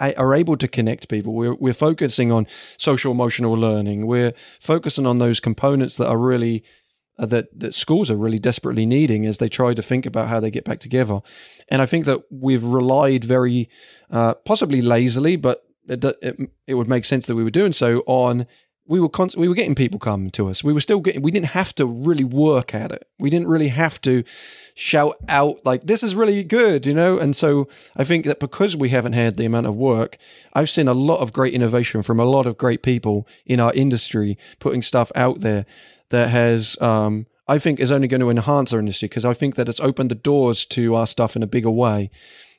are 0.00 0.34
able 0.34 0.56
to 0.56 0.68
connect 0.68 1.08
people. 1.08 1.34
We're 1.34 1.54
we're 1.54 1.74
focusing 1.74 2.32
on 2.32 2.46
social 2.76 3.12
emotional 3.12 3.52
learning. 3.52 4.06
We're 4.06 4.32
focusing 4.60 5.06
on 5.06 5.18
those 5.18 5.40
components 5.40 5.96
that 5.96 6.08
are 6.08 6.18
really 6.18 6.64
uh, 7.18 7.26
that 7.26 7.58
that 7.58 7.74
schools 7.74 8.10
are 8.10 8.16
really 8.16 8.38
desperately 8.38 8.86
needing 8.86 9.26
as 9.26 9.38
they 9.38 9.48
try 9.48 9.74
to 9.74 9.82
think 9.82 10.06
about 10.06 10.28
how 10.28 10.40
they 10.40 10.50
get 10.50 10.64
back 10.64 10.80
together. 10.80 11.20
And 11.68 11.80
I 11.80 11.86
think 11.86 12.06
that 12.06 12.22
we've 12.30 12.64
relied 12.64 13.24
very 13.24 13.68
uh, 14.10 14.34
possibly 14.34 14.82
lazily, 14.82 15.36
but 15.36 15.64
it, 15.88 16.04
it, 16.04 16.50
it 16.66 16.74
would 16.74 16.88
make 16.88 17.04
sense 17.04 17.26
that 17.26 17.36
we 17.36 17.44
were 17.44 17.50
doing 17.50 17.72
so 17.72 18.02
on 18.06 18.46
we 18.86 19.00
were 19.00 19.08
const- 19.08 19.36
we 19.36 19.48
were 19.48 19.54
getting 19.54 19.74
people 19.74 19.98
come 19.98 20.30
to 20.30 20.48
us. 20.48 20.64
We 20.64 20.72
were 20.72 20.80
still 20.80 21.00
getting. 21.00 21.22
We 21.22 21.30
didn't 21.30 21.50
have 21.50 21.74
to 21.76 21.86
really 21.86 22.24
work 22.24 22.74
at 22.74 22.90
it. 22.90 23.06
We 23.18 23.30
didn't 23.30 23.48
really 23.48 23.68
have 23.68 24.00
to 24.02 24.24
shout 24.74 25.16
out 25.28 25.64
like 25.64 25.86
this 25.86 26.02
is 26.02 26.14
really 26.14 26.42
good, 26.42 26.84
you 26.84 26.94
know. 26.94 27.18
And 27.18 27.36
so 27.36 27.68
I 27.96 28.04
think 28.04 28.26
that 28.26 28.40
because 28.40 28.76
we 28.76 28.88
haven't 28.88 29.12
had 29.12 29.36
the 29.36 29.44
amount 29.44 29.66
of 29.66 29.76
work, 29.76 30.18
I've 30.52 30.70
seen 30.70 30.88
a 30.88 30.94
lot 30.94 31.18
of 31.18 31.32
great 31.32 31.54
innovation 31.54 32.02
from 32.02 32.18
a 32.18 32.24
lot 32.24 32.46
of 32.46 32.58
great 32.58 32.82
people 32.82 33.28
in 33.46 33.60
our 33.60 33.72
industry 33.72 34.36
putting 34.58 34.82
stuff 34.82 35.12
out 35.14 35.40
there 35.40 35.64
that 36.10 36.28
has. 36.28 36.80
Um, 36.80 37.26
I 37.48 37.58
think 37.58 37.80
is 37.80 37.90
only 37.90 38.06
going 38.06 38.20
to 38.20 38.30
enhance 38.30 38.72
our 38.72 38.78
industry 38.78 39.08
because 39.08 39.24
I 39.24 39.34
think 39.34 39.56
that 39.56 39.68
it's 39.68 39.80
opened 39.80 40.12
the 40.12 40.14
doors 40.14 40.64
to 40.66 40.94
our 40.94 41.08
stuff 41.08 41.34
in 41.34 41.42
a 41.42 41.46
bigger 41.46 41.72
way 41.72 42.08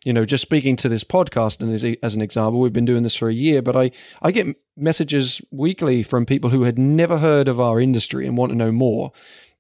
you 0.04 0.14
know, 0.14 0.26
just 0.26 0.42
speaking 0.42 0.76
to 0.78 0.90
this 0.90 1.04
podcast 1.04 1.62
and 1.62 1.74
as, 1.74 1.84
as, 2.04 2.16
an 2.16 2.22
example, 2.22 2.60
we've 2.60 2.74
been 2.74 2.86
doing 2.86 3.04
this 3.04 3.16
for 3.16 3.30
a 3.30 3.34
year, 3.34 3.62
but 3.62 3.76
I, 3.76 3.92
I 4.22 4.32
get 4.32 4.48
messages 4.76 5.42
weekly 5.52 6.04
from 6.04 6.26
people 6.26 6.50
who 6.50 6.64
had 6.64 6.78
never 6.78 7.18
heard 7.20 7.48
of 7.48 7.60
our 7.60 7.80
industry 7.80 8.28
and 8.28 8.38
want 8.38 8.52
to 8.52 8.58
know 8.58 8.72
more. 8.72 9.12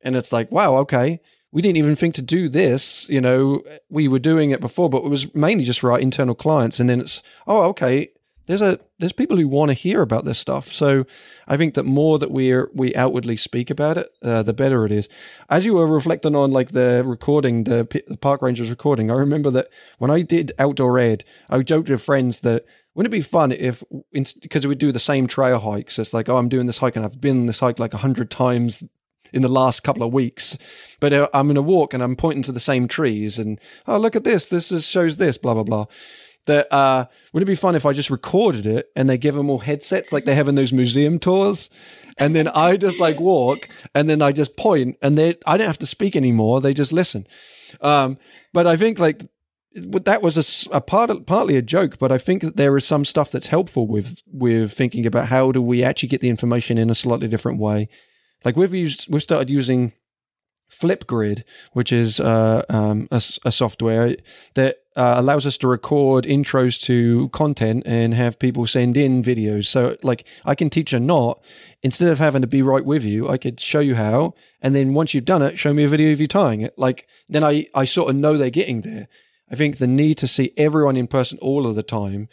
And 0.01 0.15
it's 0.15 0.33
like, 0.33 0.51
wow, 0.51 0.75
okay, 0.77 1.21
we 1.51 1.61
didn't 1.61 1.77
even 1.77 1.95
think 1.95 2.15
to 2.15 2.21
do 2.21 2.49
this. 2.49 3.07
You 3.07 3.21
know, 3.21 3.61
we 3.89 4.07
were 4.07 4.19
doing 4.19 4.51
it 4.51 4.59
before, 4.59 4.89
but 4.89 5.03
it 5.03 5.09
was 5.09 5.33
mainly 5.33 5.63
just 5.63 5.79
for 5.79 5.91
our 5.91 5.99
internal 5.99 6.35
clients. 6.35 6.79
And 6.79 6.89
then 6.89 6.99
it's, 6.99 7.21
oh, 7.47 7.63
okay, 7.69 8.09
there's 8.45 8.61
a 8.61 8.79
there's 8.99 9.13
people 9.13 9.37
who 9.37 9.47
want 9.47 9.69
to 9.69 9.73
hear 9.73 10.01
about 10.01 10.25
this 10.25 10.37
stuff. 10.37 10.67
So 10.67 11.05
I 11.47 11.57
think 11.57 11.75
that 11.75 11.83
more 11.83 12.19
that 12.19 12.31
we 12.31 12.53
we 12.73 12.93
outwardly 12.95 13.37
speak 13.37 13.69
about 13.69 13.97
it, 13.97 14.09
uh, 14.21 14.43
the 14.43 14.53
better 14.53 14.85
it 14.85 14.91
is. 14.91 15.07
As 15.49 15.65
you 15.65 15.75
were 15.75 15.87
reflecting 15.87 16.35
on 16.35 16.51
like 16.51 16.71
the 16.71 17.03
recording, 17.05 17.63
the, 17.63 17.87
the 18.07 18.17
park 18.17 18.41
rangers 18.41 18.69
recording, 18.69 19.09
I 19.09 19.15
remember 19.15 19.49
that 19.51 19.69
when 19.97 20.11
I 20.11 20.21
did 20.21 20.51
outdoor 20.59 20.99
ed, 20.99 21.23
I 21.49 21.61
joked 21.61 21.89
with 21.89 22.01
friends 22.01 22.41
that 22.41 22.65
wouldn't 22.95 23.13
it 23.13 23.17
be 23.17 23.21
fun 23.21 23.51
if 23.51 23.83
because 24.11 24.67
we 24.67 24.75
do 24.75 24.91
the 24.91 24.99
same 24.99 25.27
trail 25.27 25.59
hikes. 25.59 25.97
It's 25.97 26.13
like 26.13 26.27
oh, 26.27 26.37
I'm 26.37 26.49
doing 26.49 26.67
this 26.67 26.79
hike 26.79 26.95
and 26.95 27.05
I've 27.05 27.21
been 27.21 27.45
this 27.45 27.59
hike 27.59 27.79
like 27.79 27.93
a 27.93 27.97
hundred 27.97 28.29
times 28.29 28.83
in 29.31 29.41
the 29.41 29.47
last 29.47 29.83
couple 29.83 30.03
of 30.03 30.13
weeks. 30.13 30.57
But 30.99 31.13
uh, 31.13 31.29
I'm 31.33 31.49
in 31.49 31.57
a 31.57 31.61
walk 31.61 31.93
and 31.93 32.03
I'm 32.03 32.15
pointing 32.15 32.43
to 32.43 32.51
the 32.51 32.59
same 32.59 32.89
trees 32.89 33.39
and 33.39 33.59
oh 33.87 33.97
look 33.97 34.17
at 34.17 34.25
this, 34.25 34.49
this 34.49 34.69
is, 34.69 34.85
shows 34.85 35.15
this, 35.15 35.37
blah 35.37 35.53
blah 35.53 35.63
blah 35.63 35.85
that 36.45 36.71
uh, 36.73 37.05
would 37.31 37.43
it 37.43 37.47
be 37.47 37.55
fun 37.55 37.75
if 37.75 37.85
I 37.85 37.93
just 37.93 38.09
recorded 38.09 38.65
it 38.65 38.87
and 38.95 39.09
they 39.09 39.17
give 39.17 39.35
them 39.35 39.49
all 39.49 39.59
headsets 39.59 40.11
like 40.11 40.25
they 40.25 40.35
have 40.35 40.47
in 40.47 40.55
those 40.55 40.73
museum 40.73 41.19
tours? 41.19 41.69
And 42.17 42.35
then 42.35 42.47
I 42.47 42.77
just 42.77 42.99
like 42.99 43.19
walk 43.19 43.67
and 43.95 44.09
then 44.09 44.21
I 44.21 44.31
just 44.31 44.55
point 44.55 44.97
and 45.01 45.17
they 45.17 45.37
I 45.45 45.57
don't 45.57 45.67
have 45.67 45.79
to 45.79 45.85
speak 45.85 46.15
anymore. 46.15 46.61
They 46.61 46.73
just 46.73 46.93
listen. 46.93 47.27
Um, 47.81 48.17
but 48.53 48.67
I 48.67 48.75
think 48.75 48.99
like 48.99 49.23
that 49.75 50.21
was 50.21 50.37
a, 50.37 50.75
a 50.75 50.81
part 50.81 51.09
of, 51.09 51.25
partly 51.25 51.57
a 51.57 51.61
joke, 51.61 51.97
but 51.97 52.11
I 52.11 52.17
think 52.17 52.43
that 52.43 52.57
there 52.57 52.77
is 52.77 52.85
some 52.85 53.05
stuff 53.05 53.31
that's 53.31 53.47
helpful 53.47 53.87
with 53.87 54.21
with 54.31 54.71
thinking 54.71 55.05
about 55.05 55.27
how 55.27 55.51
do 55.51 55.61
we 55.61 55.83
actually 55.83 56.09
get 56.09 56.21
the 56.21 56.29
information 56.29 56.77
in 56.77 56.89
a 56.89 56.95
slightly 56.95 57.27
different 57.27 57.59
way. 57.59 57.89
Like 58.45 58.55
we've 58.55 58.73
used, 58.73 59.11
we've 59.11 59.23
started 59.23 59.49
using 59.49 59.93
Flipgrid, 60.79 61.43
which 61.73 61.91
is 61.91 62.19
uh, 62.19 62.63
um, 62.69 63.07
a, 63.11 63.21
a, 63.45 63.51
software 63.51 64.15
that 64.55 64.77
uh, 64.95 65.15
allows 65.17 65.45
us 65.45 65.57
to 65.57 65.67
record 65.67 66.25
intros 66.25 66.79
to 66.81 67.29
content 67.29 67.83
and 67.85 68.13
have 68.13 68.39
people 68.39 68.65
send 68.65 68.97
in 68.97 69.23
videos. 69.23 69.65
So, 69.67 69.97
like, 70.03 70.25
I 70.45 70.55
can 70.55 70.69
teach 70.69 70.93
a 70.93 70.99
knot 70.99 71.41
instead 71.81 72.09
of 72.09 72.19
having 72.19 72.41
to 72.41 72.47
be 72.47 72.61
right 72.61 72.85
with 72.85 73.03
you. 73.03 73.29
I 73.29 73.37
could 73.37 73.59
show 73.59 73.79
you 73.79 73.95
how, 73.95 74.33
and 74.61 74.75
then 74.75 74.93
once 74.93 75.13
you've 75.13 75.25
done 75.25 75.41
it, 75.41 75.57
show 75.57 75.73
me 75.73 75.83
a 75.83 75.87
video 75.87 76.11
of 76.11 76.21
you 76.21 76.27
tying 76.27 76.61
it. 76.61 76.77
Like, 76.77 77.07
then 77.29 77.43
I 77.43 77.67
I 77.73 77.85
sort 77.85 78.09
of 78.09 78.15
know 78.15 78.37
they're 78.37 78.49
getting 78.49 78.81
there. 78.81 79.07
I 79.51 79.55
think 79.55 79.77
the 79.77 79.87
need 79.87 80.17
to 80.19 80.27
see 80.27 80.51
everyone 80.57 80.97
in 80.97 81.07
person 81.07 81.37
all 81.39 81.67
of 81.67 81.75
the 81.75 81.83
time 81.83 82.27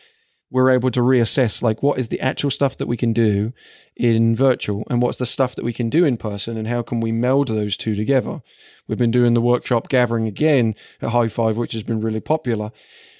we're 0.50 0.70
able 0.70 0.90
to 0.90 1.00
reassess 1.00 1.62
like 1.62 1.82
what 1.82 1.98
is 1.98 2.08
the 2.08 2.20
actual 2.20 2.50
stuff 2.50 2.76
that 2.78 2.88
we 2.88 2.96
can 2.96 3.12
do 3.12 3.52
in 3.96 4.34
virtual 4.34 4.84
and 4.90 5.00
what's 5.00 5.18
the 5.18 5.26
stuff 5.26 5.54
that 5.54 5.64
we 5.64 5.72
can 5.72 5.88
do 5.88 6.04
in 6.04 6.16
person 6.16 6.56
and 6.56 6.66
how 6.66 6.82
can 6.82 7.00
we 7.00 7.12
meld 7.12 7.48
those 7.48 7.76
two 7.76 7.94
together? 7.94 8.42
We've 8.88 8.98
been 8.98 9.12
doing 9.12 9.34
the 9.34 9.40
workshop 9.40 9.88
gathering 9.88 10.26
again 10.26 10.74
at 11.00 11.10
high 11.10 11.28
five 11.28 11.56
which 11.56 11.72
has 11.72 11.82
been 11.82 12.00
really 12.00 12.20
popular 12.20 12.72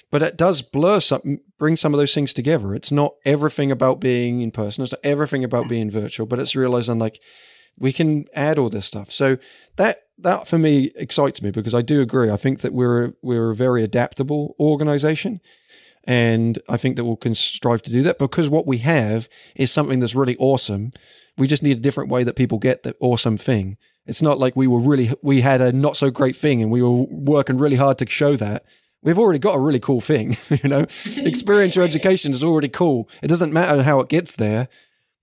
but 0.09 0.21
it 0.21 0.35
does 0.35 0.61
blur 0.61 0.99
some 0.99 1.39
bring 1.57 1.77
some 1.77 1.93
of 1.93 1.97
those 1.97 2.13
things 2.13 2.33
together. 2.33 2.75
It's 2.75 2.91
not 2.91 3.15
everything 3.23 3.71
about 3.71 4.01
being 4.01 4.41
in 4.41 4.51
person. 4.51 4.83
It's 4.83 4.91
not 4.91 4.99
everything 5.03 5.43
about 5.43 5.69
being 5.69 5.89
virtual 5.89 6.27
but 6.27 6.39
it's 6.39 6.55
realizing 6.55 6.99
like 6.99 7.21
we 7.79 7.93
can 7.93 8.25
add 8.33 8.59
all 8.59 8.69
this 8.69 8.85
stuff. 8.85 9.09
So 9.09 9.37
that 9.77 10.03
that 10.17 10.47
for 10.47 10.57
me 10.57 10.91
excites 10.95 11.41
me 11.41 11.49
because 11.49 11.73
i 11.73 11.81
do 11.81 12.01
agree. 12.01 12.29
I 12.29 12.37
think 12.37 12.59
that 12.59 12.73
we're 12.73 13.13
we're 13.21 13.51
a 13.51 13.55
very 13.55 13.83
adaptable 13.83 14.55
organization 14.59 15.39
and 16.03 16.59
I 16.67 16.77
think 16.77 16.95
that 16.95 17.05
we'll 17.05 17.15
can 17.15 17.35
strive 17.35 17.81
to 17.83 17.91
do 17.91 18.01
that 18.03 18.17
because 18.17 18.49
what 18.49 18.65
we 18.65 18.79
have 18.79 19.29
is 19.55 19.71
something 19.71 19.99
that's 19.99 20.15
really 20.15 20.35
awesome. 20.37 20.93
We 21.37 21.47
just 21.47 21.63
need 21.63 21.77
a 21.77 21.81
different 21.81 22.09
way 22.09 22.23
that 22.23 22.35
people 22.35 22.57
get 22.57 22.83
the 22.83 22.95
awesome 22.99 23.37
thing. 23.37 23.77
It's 24.05 24.21
not 24.21 24.39
like 24.39 24.55
we 24.55 24.67
were 24.67 24.79
really, 24.79 25.13
we 25.21 25.41
had 25.41 25.61
a 25.61 25.71
not 25.71 25.95
so 25.95 26.09
great 26.09 26.35
thing 26.35 26.61
and 26.61 26.71
we 26.71 26.81
were 26.81 26.89
working 26.89 27.57
really 27.57 27.75
hard 27.75 27.99
to 27.99 28.09
show 28.09 28.35
that. 28.35 28.65
We've 29.03 29.19
already 29.19 29.39
got 29.39 29.55
a 29.55 29.59
really 29.59 29.79
cool 29.79 30.01
thing, 30.01 30.37
you 30.49 30.69
know. 30.69 30.81
Experiential 31.17 31.83
education 31.83 32.33
is 32.33 32.43
already 32.43 32.69
cool. 32.69 33.09
It 33.21 33.27
doesn't 33.27 33.53
matter 33.53 33.83
how 33.83 33.99
it 33.99 34.09
gets 34.09 34.35
there, 34.35 34.67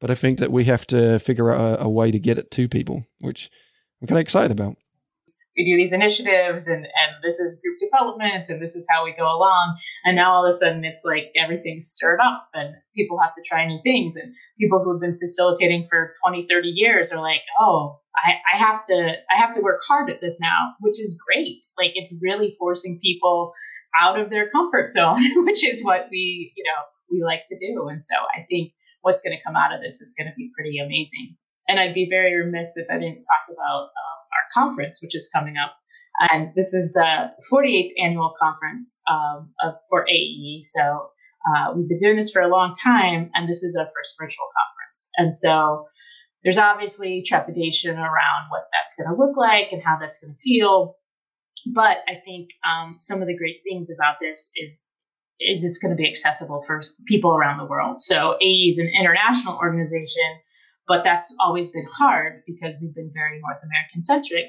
but 0.00 0.10
I 0.10 0.14
think 0.14 0.38
that 0.38 0.52
we 0.52 0.64
have 0.64 0.86
to 0.88 1.18
figure 1.18 1.50
out 1.52 1.80
a, 1.80 1.84
a 1.84 1.88
way 1.88 2.10
to 2.10 2.18
get 2.18 2.38
it 2.38 2.50
to 2.52 2.68
people, 2.68 3.04
which 3.20 3.50
I'm 4.00 4.06
kind 4.06 4.18
of 4.18 4.22
excited 4.22 4.52
about 4.52 4.76
we 5.58 5.64
do 5.64 5.76
these 5.76 5.92
initiatives 5.92 6.68
and 6.68 6.86
and 6.86 7.10
this 7.22 7.40
is 7.40 7.60
group 7.60 7.78
development 7.80 8.48
and 8.48 8.62
this 8.62 8.76
is 8.76 8.86
how 8.88 9.04
we 9.04 9.12
go 9.18 9.26
along. 9.26 9.76
And 10.04 10.14
now 10.14 10.32
all 10.32 10.46
of 10.46 10.50
a 10.50 10.52
sudden 10.52 10.84
it's 10.84 11.04
like 11.04 11.32
everything's 11.36 11.90
stirred 11.90 12.20
up 12.24 12.48
and 12.54 12.74
people 12.94 13.18
have 13.20 13.34
to 13.34 13.42
try 13.44 13.66
new 13.66 13.80
things. 13.82 14.14
And 14.14 14.32
people 14.58 14.82
who 14.82 14.92
have 14.92 15.00
been 15.00 15.18
facilitating 15.18 15.86
for 15.90 16.14
20 16.24 16.46
30 16.48 16.68
years 16.68 17.10
are 17.10 17.20
like 17.20 17.42
oh 17.60 17.98
I, 18.24 18.34
I 18.54 18.58
have 18.58 18.84
to 18.84 19.14
i 19.34 19.36
have 19.36 19.52
to 19.54 19.60
work 19.60 19.80
hard 19.86 20.10
at 20.10 20.20
this 20.20 20.38
now 20.40 20.74
which 20.80 21.00
is 21.00 21.20
great. 21.26 21.66
Like 21.76 21.92
it's 21.96 22.14
really 22.22 22.54
forcing 22.56 23.00
people 23.02 23.52
out 24.00 24.18
of 24.18 24.30
their 24.30 24.48
comfort 24.50 24.92
zone 24.92 25.18
which 25.44 25.66
is 25.66 25.82
what 25.82 26.06
we 26.10 26.52
you 26.56 26.62
know 26.62 26.80
we 27.10 27.24
like 27.24 27.42
to 27.48 27.58
do. 27.58 27.88
And 27.88 28.00
so 28.02 28.14
i 28.32 28.46
think 28.48 28.72
what's 29.02 29.20
going 29.20 29.36
to 29.36 29.42
come 29.42 29.56
out 29.56 29.74
of 29.74 29.80
this 29.82 30.00
is 30.00 30.14
going 30.16 30.28
to 30.28 30.34
be 30.36 30.52
pretty 30.54 30.78
amazing. 30.78 31.36
And 31.66 31.80
i'd 31.80 31.94
be 31.94 32.06
very 32.08 32.36
remiss 32.36 32.76
if 32.76 32.86
i 32.88 32.94
didn't 32.94 33.26
talk 33.26 33.44
about 33.50 33.90
um, 33.90 34.17
conference, 34.52 35.00
which 35.02 35.14
is 35.14 35.28
coming 35.34 35.54
up. 35.62 35.74
And 36.30 36.50
this 36.56 36.74
is 36.74 36.92
the 36.92 37.30
48th 37.52 37.92
annual 38.02 38.34
conference 38.40 39.00
um, 39.10 39.50
of, 39.62 39.74
for 39.88 40.06
AE. 40.08 40.62
So 40.64 40.80
uh, 40.80 41.72
we've 41.74 41.88
been 41.88 41.98
doing 41.98 42.16
this 42.16 42.30
for 42.30 42.42
a 42.42 42.48
long 42.48 42.74
time, 42.74 43.30
and 43.34 43.48
this 43.48 43.62
is 43.62 43.76
our 43.76 43.86
first 43.86 44.16
virtual 44.18 44.46
conference. 44.58 45.10
And 45.16 45.36
so 45.36 45.86
there's 46.42 46.58
obviously 46.58 47.22
trepidation 47.26 47.96
around 47.96 48.50
what 48.50 48.64
that's 48.72 48.94
going 48.96 49.08
to 49.08 49.20
look 49.20 49.36
like 49.36 49.72
and 49.72 49.82
how 49.82 49.96
that's 49.98 50.18
going 50.18 50.34
to 50.34 50.40
feel. 50.40 50.96
But 51.72 51.98
I 52.08 52.14
think 52.24 52.50
um, 52.68 52.96
some 52.98 53.22
of 53.22 53.28
the 53.28 53.36
great 53.36 53.60
things 53.68 53.90
about 53.90 54.16
this 54.20 54.50
is 54.56 54.82
is 55.40 55.62
it's 55.62 55.78
going 55.78 55.90
to 55.90 55.96
be 55.96 56.08
accessible 56.08 56.64
for 56.66 56.80
people 57.06 57.36
around 57.36 57.58
the 57.58 57.64
world. 57.64 58.00
So 58.00 58.36
AE 58.42 58.68
is 58.70 58.78
an 58.78 58.90
international 58.98 59.56
organization 59.56 60.24
but 60.88 61.04
that's 61.04 61.34
always 61.38 61.70
been 61.70 61.86
hard 61.92 62.42
because 62.46 62.78
we've 62.80 62.94
been 62.94 63.10
very 63.14 63.40
North 63.40 63.62
American 63.62 64.02
centric. 64.02 64.46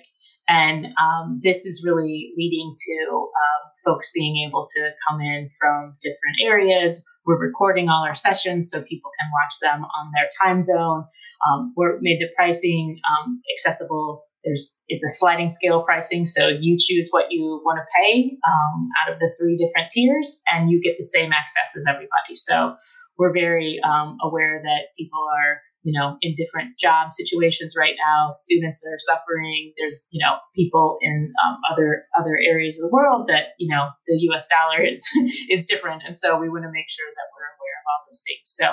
And 0.47 0.87
um, 0.99 1.39
this 1.43 1.65
is 1.65 1.83
really 1.85 2.31
leading 2.35 2.73
to 2.75 3.07
um, 3.13 3.71
folks 3.85 4.09
being 4.13 4.47
able 4.47 4.65
to 4.75 4.89
come 5.07 5.21
in 5.21 5.49
from 5.59 5.95
different 6.01 6.37
areas. 6.41 7.05
We're 7.25 7.37
recording 7.37 7.89
all 7.89 8.03
our 8.03 8.15
sessions 8.15 8.71
so 8.71 8.81
people 8.81 9.11
can 9.19 9.29
watch 9.31 9.53
them 9.61 9.83
on 9.83 10.11
their 10.15 10.29
time 10.41 10.63
zone. 10.63 11.05
Um, 11.47 11.73
we're 11.77 11.99
made 12.01 12.19
the 12.19 12.29
pricing 12.35 12.99
um, 13.07 13.41
accessible 13.53 14.23
there's 14.45 14.77
it's 14.87 15.03
a 15.03 15.09
sliding 15.09 15.49
scale 15.49 15.83
pricing, 15.83 16.25
so 16.25 16.47
you 16.47 16.77
choose 16.79 17.09
what 17.11 17.25
you 17.29 17.61
want 17.65 17.79
to 17.79 17.85
pay 17.99 18.37
um, 18.47 18.87
out 19.01 19.13
of 19.13 19.19
the 19.19 19.29
three 19.37 19.57
different 19.57 19.91
tiers, 19.91 20.41
and 20.47 20.71
you 20.71 20.81
get 20.81 20.95
the 20.97 21.03
same 21.03 21.31
access 21.33 21.75
as 21.75 21.83
everybody. 21.87 22.35
So 22.35 22.75
we're 23.17 23.33
very 23.33 23.79
um, 23.83 24.17
aware 24.23 24.61
that 24.63 24.95
people 24.97 25.19
are 25.19 25.59
you 25.83 25.97
know 25.97 26.17
in 26.21 26.35
different 26.35 26.77
job 26.77 27.13
situations 27.13 27.73
right 27.77 27.95
now. 27.97 28.31
Students 28.31 28.83
are 28.85 28.97
suffering. 28.99 29.73
There's 29.77 30.07
you 30.11 30.23
know 30.23 30.37
people 30.55 30.97
in 31.01 31.31
um, 31.45 31.57
other 31.71 32.03
other 32.17 32.37
areas 32.37 32.79
of 32.79 32.89
the 32.89 32.95
world 32.95 33.27
that 33.27 33.55
you 33.59 33.73
know 33.73 33.89
the 34.07 34.15
us 34.33 34.47
dollar 34.47 34.83
is 34.83 35.03
is 35.49 35.63
different. 35.65 36.03
And 36.05 36.17
so 36.17 36.37
we 36.37 36.49
want 36.49 36.63
to 36.63 36.71
make 36.71 36.89
sure 36.89 37.07
that 37.07 37.27
we're 37.33 37.51
aware 37.55 37.77
of 37.79 37.85
all 37.87 38.01
those 38.07 38.21
things. 38.25 38.45
So 38.45 38.65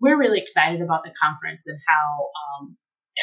we're 0.00 0.18
really 0.18 0.40
excited 0.40 0.80
about 0.80 1.04
the 1.04 1.14
conference 1.20 1.66
and 1.66 1.78
how 1.86 2.28
um, 2.40 2.76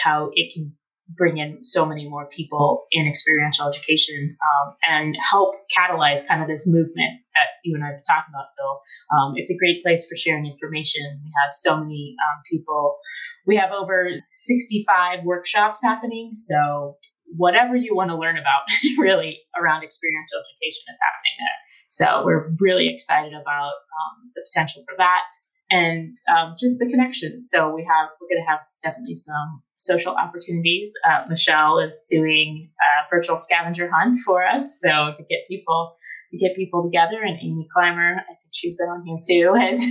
how 0.03 0.29
it 0.33 0.53
can 0.53 0.73
bring 1.17 1.37
in 1.37 1.63
so 1.63 1.85
many 1.85 2.07
more 2.07 2.27
people 2.27 2.85
in 2.91 3.07
experiential 3.07 3.67
education 3.67 4.35
um, 4.41 4.75
and 4.89 5.15
help 5.21 5.55
catalyze 5.75 6.27
kind 6.27 6.41
of 6.41 6.47
this 6.47 6.67
movement 6.67 7.21
that 7.33 7.47
you 7.63 7.75
and 7.75 7.83
I 7.83 7.87
have 7.87 8.03
talked 8.07 8.29
about, 8.29 8.47
Phil. 8.57 8.79
Um, 9.17 9.33
it's 9.35 9.51
a 9.51 9.57
great 9.57 9.83
place 9.83 10.07
for 10.09 10.15
sharing 10.15 10.45
information. 10.45 11.01
We 11.23 11.31
have 11.43 11.53
so 11.53 11.77
many 11.77 12.15
um, 12.19 12.41
people. 12.49 12.97
We 13.45 13.55
have 13.57 13.71
over 13.71 14.09
65 14.35 15.23
workshops 15.23 15.81
happening. 15.83 16.31
So 16.33 16.97
whatever 17.35 17.75
you 17.75 17.95
want 17.95 18.09
to 18.09 18.17
learn 18.17 18.37
about, 18.37 18.63
really, 18.97 19.41
around 19.59 19.83
experiential 19.83 20.37
education 20.39 20.83
is 20.91 20.99
happening 21.01 21.35
there. 21.39 21.59
So 21.89 22.25
we're 22.25 22.49
really 22.59 22.93
excited 22.93 23.33
about 23.33 23.73
um, 23.73 24.31
the 24.35 24.41
potential 24.49 24.83
for 24.87 24.95
that 24.97 25.29
and 25.73 26.15
um, 26.29 26.55
just 26.59 26.77
the 26.77 26.87
connections. 26.87 27.49
So 27.51 27.73
we 27.73 27.83
have 27.89 28.09
we're 28.21 28.27
going 28.27 28.43
to 28.45 28.49
have 28.49 28.61
definitely 28.83 29.15
some 29.15 29.63
social 29.75 30.13
opportunities. 30.13 30.93
Uh, 31.03 31.25
Michelle 31.27 31.79
is 31.79 32.05
doing 32.09 32.69
a 32.79 33.09
virtual 33.09 33.37
scavenger 33.37 33.89
hunt 33.91 34.17
for 34.23 34.45
us, 34.45 34.79
so 34.79 35.13
to 35.15 35.23
get 35.23 35.39
people 35.49 35.95
to 36.29 36.37
get 36.37 36.55
people 36.55 36.83
together. 36.83 37.21
And 37.21 37.37
Amy 37.41 37.65
Climer, 37.75 38.17
I 38.17 38.33
think 38.37 38.51
she's 38.51 38.77
been 38.77 38.87
on 38.87 39.03
here 39.05 39.19
too, 39.27 39.53
has 39.59 39.83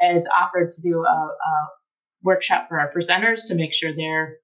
has 0.00 0.28
offered 0.28 0.70
to 0.70 0.82
do 0.82 1.02
a, 1.04 1.10
a 1.10 1.68
workshop 2.22 2.66
for 2.68 2.78
our 2.78 2.92
presenters 2.92 3.46
to 3.48 3.56
make 3.56 3.74
sure 3.74 3.90
they're 3.94 4.36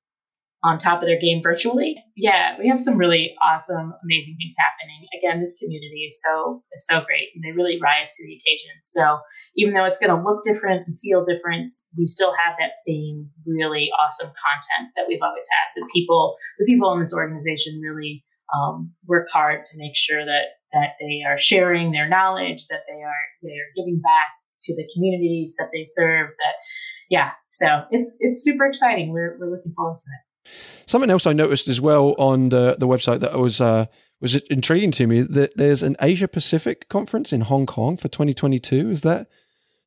on 0.64 0.78
top 0.78 1.02
of 1.02 1.06
their 1.06 1.20
game 1.20 1.42
virtually. 1.42 1.94
Yeah, 2.16 2.56
we 2.58 2.68
have 2.68 2.80
some 2.80 2.96
really 2.96 3.36
awesome, 3.44 3.92
amazing 4.02 4.36
things 4.40 4.54
happening. 4.56 5.06
Again, 5.20 5.40
this 5.40 5.58
community 5.60 6.08
is 6.08 6.20
so 6.24 6.64
is 6.72 6.86
so 6.88 7.04
great, 7.04 7.28
and 7.34 7.44
they 7.44 7.52
really 7.52 7.78
rise 7.80 8.16
to 8.16 8.24
the 8.24 8.32
occasion. 8.32 8.72
So 8.82 9.20
even 9.56 9.74
though 9.74 9.84
it's 9.84 9.98
going 9.98 10.16
to 10.16 10.24
look 10.24 10.42
different 10.42 10.88
and 10.88 10.98
feel 10.98 11.24
different, 11.24 11.70
we 11.96 12.06
still 12.06 12.32
have 12.44 12.56
that 12.58 12.72
same 12.88 13.28
really 13.46 13.90
awesome 14.00 14.32
content 14.32 14.90
that 14.96 15.04
we've 15.06 15.22
always 15.22 15.46
had. 15.52 15.80
The 15.80 15.86
people, 15.92 16.34
the 16.58 16.64
people 16.64 16.92
in 16.94 16.98
this 16.98 17.14
organization 17.14 17.80
really 17.84 18.24
um, 18.56 18.92
work 19.06 19.28
hard 19.32 19.64
to 19.64 19.78
make 19.78 19.96
sure 19.96 20.24
that 20.24 20.56
that 20.72 20.96
they 20.98 21.22
are 21.28 21.38
sharing 21.38 21.92
their 21.92 22.08
knowledge, 22.08 22.66
that 22.68 22.88
they 22.88 23.02
are 23.04 23.24
they 23.42 23.52
are 23.52 23.70
giving 23.76 24.00
back 24.00 24.32
to 24.62 24.74
the 24.74 24.88
communities 24.94 25.56
that 25.58 25.68
they 25.72 25.84
serve. 25.84 26.28
That 26.28 26.56
yeah, 27.10 27.30
so 27.50 27.84
it's 27.90 28.16
it's 28.18 28.42
super 28.42 28.64
exciting. 28.66 29.12
We're 29.12 29.36
we're 29.38 29.50
looking 29.50 29.74
forward 29.76 29.98
to 29.98 30.04
it. 30.08 30.33
Something 30.86 31.10
else 31.10 31.26
I 31.26 31.32
noticed 31.32 31.68
as 31.68 31.80
well 31.80 32.14
on 32.18 32.50
the, 32.50 32.76
the 32.78 32.88
website 32.88 33.20
that 33.20 33.38
was 33.38 33.60
uh, 33.60 33.86
was 34.20 34.36
intriguing 34.50 34.90
to 34.92 35.06
me 35.06 35.22
that 35.22 35.56
there's 35.56 35.82
an 35.82 35.96
Asia 36.00 36.28
Pacific 36.28 36.88
conference 36.88 37.32
in 37.32 37.42
Hong 37.42 37.66
Kong 37.66 37.96
for 37.96 38.08
2022. 38.08 38.90
Is 38.90 39.02
that 39.02 39.28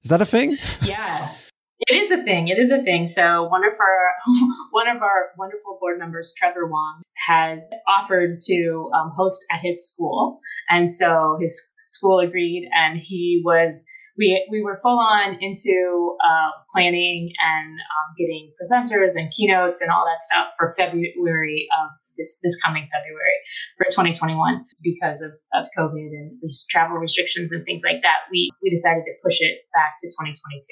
is 0.04 0.10
that 0.10 0.22
a 0.22 0.26
thing? 0.26 0.58
Yeah. 0.82 1.32
It 1.80 1.96
is 1.96 2.10
a 2.10 2.24
thing. 2.24 2.48
It 2.48 2.58
is 2.58 2.72
a 2.72 2.82
thing. 2.82 3.06
So 3.06 3.43
one 3.43 3.63
of 3.63 3.74
our 3.80 4.13
one 4.72 4.88
of 4.88 5.04
our 5.04 5.30
wonderful 5.38 5.78
board 5.80 6.00
members, 6.00 6.34
Trevor 6.36 6.65
Wong, 6.65 7.02
has 7.28 7.70
offered 7.88 8.39
to 8.48 8.89
um, 8.96 9.12
host 9.15 9.46
at 9.52 9.60
his 9.62 9.88
school, 9.88 10.39
and 10.70 10.91
so 10.91 11.38
his 11.39 11.70
school 11.78 12.20
agreed, 12.20 12.67
and 12.74 12.98
he 13.00 13.43
was 13.46 13.86
we 14.17 14.47
we 14.51 14.62
were 14.62 14.77
full 14.77 14.99
on 14.99 15.38
into 15.41 16.15
uh, 16.23 16.51
planning 16.71 17.32
and 17.39 17.80
um, 17.80 18.13
getting 18.17 18.51
presenters 18.58 19.15
and 19.15 19.32
keynotes 19.32 19.82
and 19.82 19.91
all 19.91 20.06
that 20.06 20.21
stuff 20.21 20.47
for 20.58 20.73
February 20.77 21.67
of 21.84 21.89
this 22.17 22.39
this 22.43 22.58
coming 22.62 22.88
February 22.91 23.38
for 23.77 23.86
2021 23.86 24.65
because 24.84 25.21
of, 25.21 25.32
of 25.53 25.67
COVID 25.77 26.10
and 26.12 26.32
travel 26.69 26.97
restrictions 26.97 27.51
and 27.51 27.63
things 27.63 27.84
like 27.86 28.01
that. 28.01 28.25
We 28.32 28.51
we 28.62 28.69
decided 28.69 29.06
to 29.06 29.13
push 29.23 29.39
it 29.41 29.62
back 29.73 29.95
to 29.99 30.08
2022. 30.08 30.65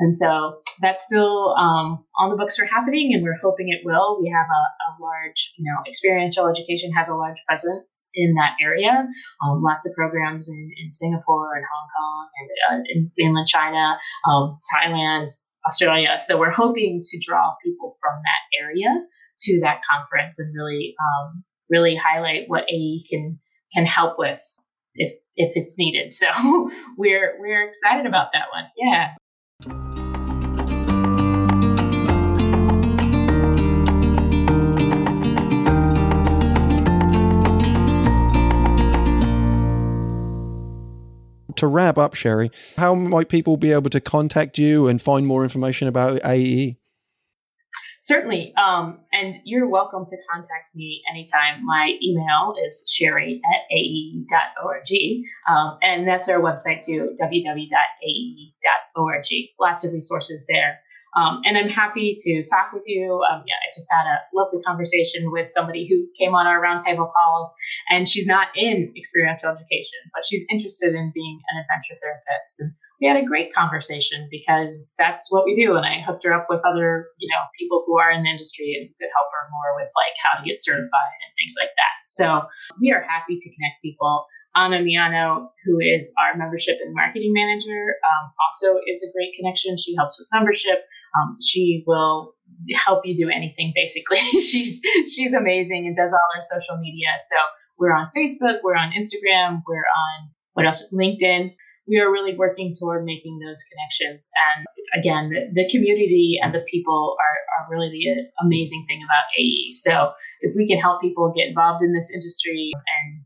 And 0.00 0.16
so 0.16 0.62
that's 0.80 1.04
still 1.04 1.54
um, 1.58 2.04
on 2.18 2.30
the 2.30 2.36
books 2.36 2.56
for 2.56 2.64
happening, 2.64 3.12
and 3.12 3.22
we're 3.22 3.38
hoping 3.40 3.68
it 3.68 3.84
will. 3.84 4.18
We 4.20 4.30
have 4.30 4.46
a, 4.48 4.62
a, 4.88 4.90
large, 4.98 5.52
you 5.58 5.70
know, 5.70 5.82
experiential 5.86 6.48
education 6.48 6.90
has 6.96 7.10
a 7.10 7.14
large 7.14 7.36
presence 7.46 8.10
in 8.14 8.34
that 8.34 8.56
area. 8.62 9.06
Um, 9.44 9.62
lots 9.62 9.86
of 9.86 9.94
programs 9.94 10.48
in, 10.48 10.70
in, 10.82 10.90
Singapore 10.90 11.54
and 11.54 11.64
Hong 11.70 11.88
Kong 11.96 12.28
and 12.40 12.80
uh, 12.80 12.82
in 12.88 13.12
mainland 13.18 13.46
China, 13.46 13.98
um, 14.26 14.58
Thailand, 14.74 15.28
Australia. 15.66 16.16
So 16.18 16.38
we're 16.38 16.50
hoping 16.50 17.00
to 17.02 17.20
draw 17.20 17.52
people 17.62 17.98
from 18.00 18.16
that 18.24 18.64
area 18.64 19.04
to 19.40 19.60
that 19.62 19.80
conference 19.90 20.38
and 20.38 20.54
really, 20.56 20.94
um, 20.98 21.44
really 21.68 21.94
highlight 21.94 22.44
what 22.48 22.64
AE 22.70 23.04
can 23.08 23.38
can 23.74 23.84
help 23.84 24.18
with 24.18 24.40
if 24.94 25.12
if 25.36 25.52
it's 25.54 25.76
needed. 25.78 26.12
So 26.12 26.26
we're 26.96 27.36
we're 27.38 27.68
excited 27.68 28.06
about 28.06 28.28
that 28.32 28.46
one. 28.52 28.64
Yeah. 28.76 29.14
To 41.60 41.66
wrap 41.66 41.98
up, 41.98 42.14
Sherry, 42.14 42.50
how 42.78 42.94
might 42.94 43.28
people 43.28 43.58
be 43.58 43.70
able 43.72 43.90
to 43.90 44.00
contact 44.00 44.56
you 44.56 44.88
and 44.88 45.00
find 45.00 45.26
more 45.26 45.42
information 45.42 45.88
about 45.88 46.24
AE? 46.24 46.78
Certainly. 48.00 48.54
Um, 48.56 49.00
and 49.12 49.34
you're 49.44 49.68
welcome 49.68 50.06
to 50.06 50.16
contact 50.32 50.70
me 50.74 51.02
anytime. 51.10 51.66
My 51.66 51.98
email 52.02 52.54
is 52.64 52.90
sherry 52.90 53.42
at 53.44 53.70
ae.org. 53.70 54.86
Um, 55.46 55.76
and 55.82 56.08
that's 56.08 56.30
our 56.30 56.40
website 56.40 56.82
too, 56.82 57.14
www.ae.org. 57.20 57.68
Lots 59.60 59.84
of 59.84 59.92
resources 59.92 60.46
there. 60.48 60.80
Um, 61.16 61.42
and 61.44 61.58
I'm 61.58 61.68
happy 61.68 62.16
to 62.18 62.44
talk 62.46 62.72
with 62.72 62.84
you. 62.86 63.22
Um, 63.30 63.42
yeah, 63.46 63.58
I 63.58 63.68
just 63.74 63.88
had 63.90 64.06
a 64.06 64.22
lovely 64.34 64.62
conversation 64.62 65.30
with 65.30 65.46
somebody 65.46 65.88
who 65.88 66.06
came 66.18 66.34
on 66.34 66.46
our 66.46 66.62
roundtable 66.62 67.10
calls, 67.10 67.52
and 67.88 68.08
she's 68.08 68.26
not 68.26 68.48
in 68.54 68.92
experiential 68.96 69.50
education, 69.50 69.98
but 70.14 70.24
she's 70.28 70.44
interested 70.50 70.94
in 70.94 71.10
being 71.14 71.40
an 71.50 71.62
adventure 71.62 71.98
therapist. 72.00 72.60
And 72.60 72.72
we 73.00 73.08
had 73.08 73.16
a 73.16 73.24
great 73.24 73.52
conversation 73.54 74.28
because 74.30 74.92
that's 74.98 75.32
what 75.32 75.44
we 75.44 75.54
do. 75.54 75.74
And 75.76 75.86
I 75.86 76.04
hooked 76.04 76.24
her 76.24 76.32
up 76.32 76.46
with 76.48 76.60
other, 76.64 77.08
you 77.18 77.28
know, 77.32 77.42
people 77.58 77.82
who 77.86 77.98
are 77.98 78.10
in 78.10 78.22
the 78.22 78.30
industry 78.30 78.76
and 78.76 78.92
could 79.00 79.08
help 79.08 79.28
her 79.32 79.48
more 79.50 79.80
with 79.80 79.88
like 79.96 80.14
how 80.20 80.38
to 80.38 80.44
get 80.46 80.60
certified 80.60 81.18
and 81.24 81.32
things 81.40 81.56
like 81.58 81.72
that. 81.80 81.94
So 82.06 82.44
we 82.78 82.92
are 82.92 83.00
happy 83.00 83.36
to 83.40 83.54
connect 83.56 83.80
people. 83.82 84.26
Anna 84.54 84.80
Miano, 84.82 85.48
who 85.64 85.78
is 85.80 86.12
our 86.20 86.36
membership 86.36 86.78
and 86.84 86.92
marketing 86.94 87.32
manager, 87.32 87.96
um, 88.04 88.32
also 88.44 88.78
is 88.86 89.02
a 89.02 89.12
great 89.12 89.32
connection. 89.38 89.76
She 89.78 89.94
helps 89.96 90.18
with 90.18 90.28
membership. 90.32 90.84
Um, 91.16 91.36
she 91.40 91.84
will 91.86 92.34
help 92.74 93.04
you 93.04 93.16
do 93.16 93.30
anything 93.30 93.72
basically. 93.74 94.18
she's 94.40 94.80
she's 95.08 95.32
amazing 95.32 95.86
and 95.86 95.96
does 95.96 96.12
all 96.12 96.28
our 96.34 96.42
social 96.42 96.76
media. 96.78 97.08
So 97.18 97.36
we're 97.78 97.92
on 97.92 98.10
Facebook, 98.16 98.58
we're 98.62 98.76
on 98.76 98.92
Instagram, 98.92 99.62
we're 99.66 99.78
on 99.78 100.30
what 100.54 100.66
else? 100.66 100.92
LinkedIn. 100.92 101.54
We 101.88 101.98
are 101.98 102.10
really 102.10 102.36
working 102.36 102.72
toward 102.78 103.04
making 103.04 103.40
those 103.44 103.64
connections. 103.64 104.28
And 104.54 104.66
again, 105.00 105.30
the, 105.30 105.62
the 105.62 105.68
community 105.70 106.38
and 106.40 106.54
the 106.54 106.64
people 106.70 107.16
are, 107.18 107.38
are 107.58 107.70
really 107.70 107.88
the 107.88 108.46
amazing 108.46 108.84
thing 108.86 109.00
about 109.02 109.26
AE. 109.36 109.72
So 109.72 110.12
if 110.40 110.54
we 110.54 110.68
can 110.68 110.78
help 110.78 111.00
people 111.00 111.32
get 111.34 111.48
involved 111.48 111.82
in 111.82 111.92
this 111.92 112.12
industry 112.12 112.70
and 112.76 113.24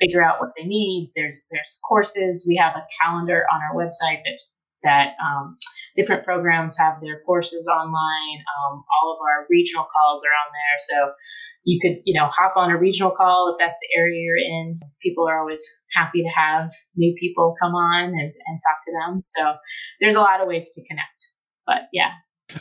figure 0.00 0.22
out 0.22 0.40
what 0.40 0.50
they 0.56 0.64
need. 0.64 1.10
There's 1.14 1.46
there's 1.50 1.78
courses. 1.86 2.46
We 2.48 2.56
have 2.56 2.74
a 2.76 2.86
calendar 3.02 3.44
on 3.52 3.60
our 3.62 3.74
website 3.76 4.22
that 4.24 4.38
that 4.82 5.08
um, 5.22 5.58
different 5.98 6.24
programs 6.24 6.78
have 6.78 7.00
their 7.02 7.20
courses 7.26 7.66
online. 7.66 8.38
Um, 8.38 8.84
all 8.86 9.12
of 9.12 9.18
our 9.20 9.46
regional 9.50 9.84
calls 9.84 10.22
are 10.22 10.30
on 10.30 10.52
there, 10.54 10.78
so 10.78 11.12
you 11.64 11.80
could 11.82 11.98
you 12.06 12.18
know 12.18 12.28
hop 12.28 12.54
on 12.56 12.70
a 12.70 12.78
regional 12.78 13.10
call 13.10 13.52
if 13.52 13.58
that's 13.58 13.76
the 13.82 13.98
area 13.98 14.22
you're 14.22 14.36
in. 14.36 14.78
People 15.02 15.28
are 15.28 15.38
always 15.40 15.66
happy 15.92 16.22
to 16.22 16.28
have 16.28 16.70
new 16.94 17.14
people 17.18 17.56
come 17.60 17.74
on 17.74 18.04
and, 18.04 18.14
and 18.46 18.60
talk 18.62 18.78
to 18.84 18.92
them. 18.92 19.22
So 19.24 19.54
there's 20.00 20.14
a 20.14 20.20
lot 20.20 20.40
of 20.40 20.46
ways 20.46 20.70
to 20.74 20.86
connect. 20.86 21.18
But 21.66 21.88
yeah, 21.92 22.12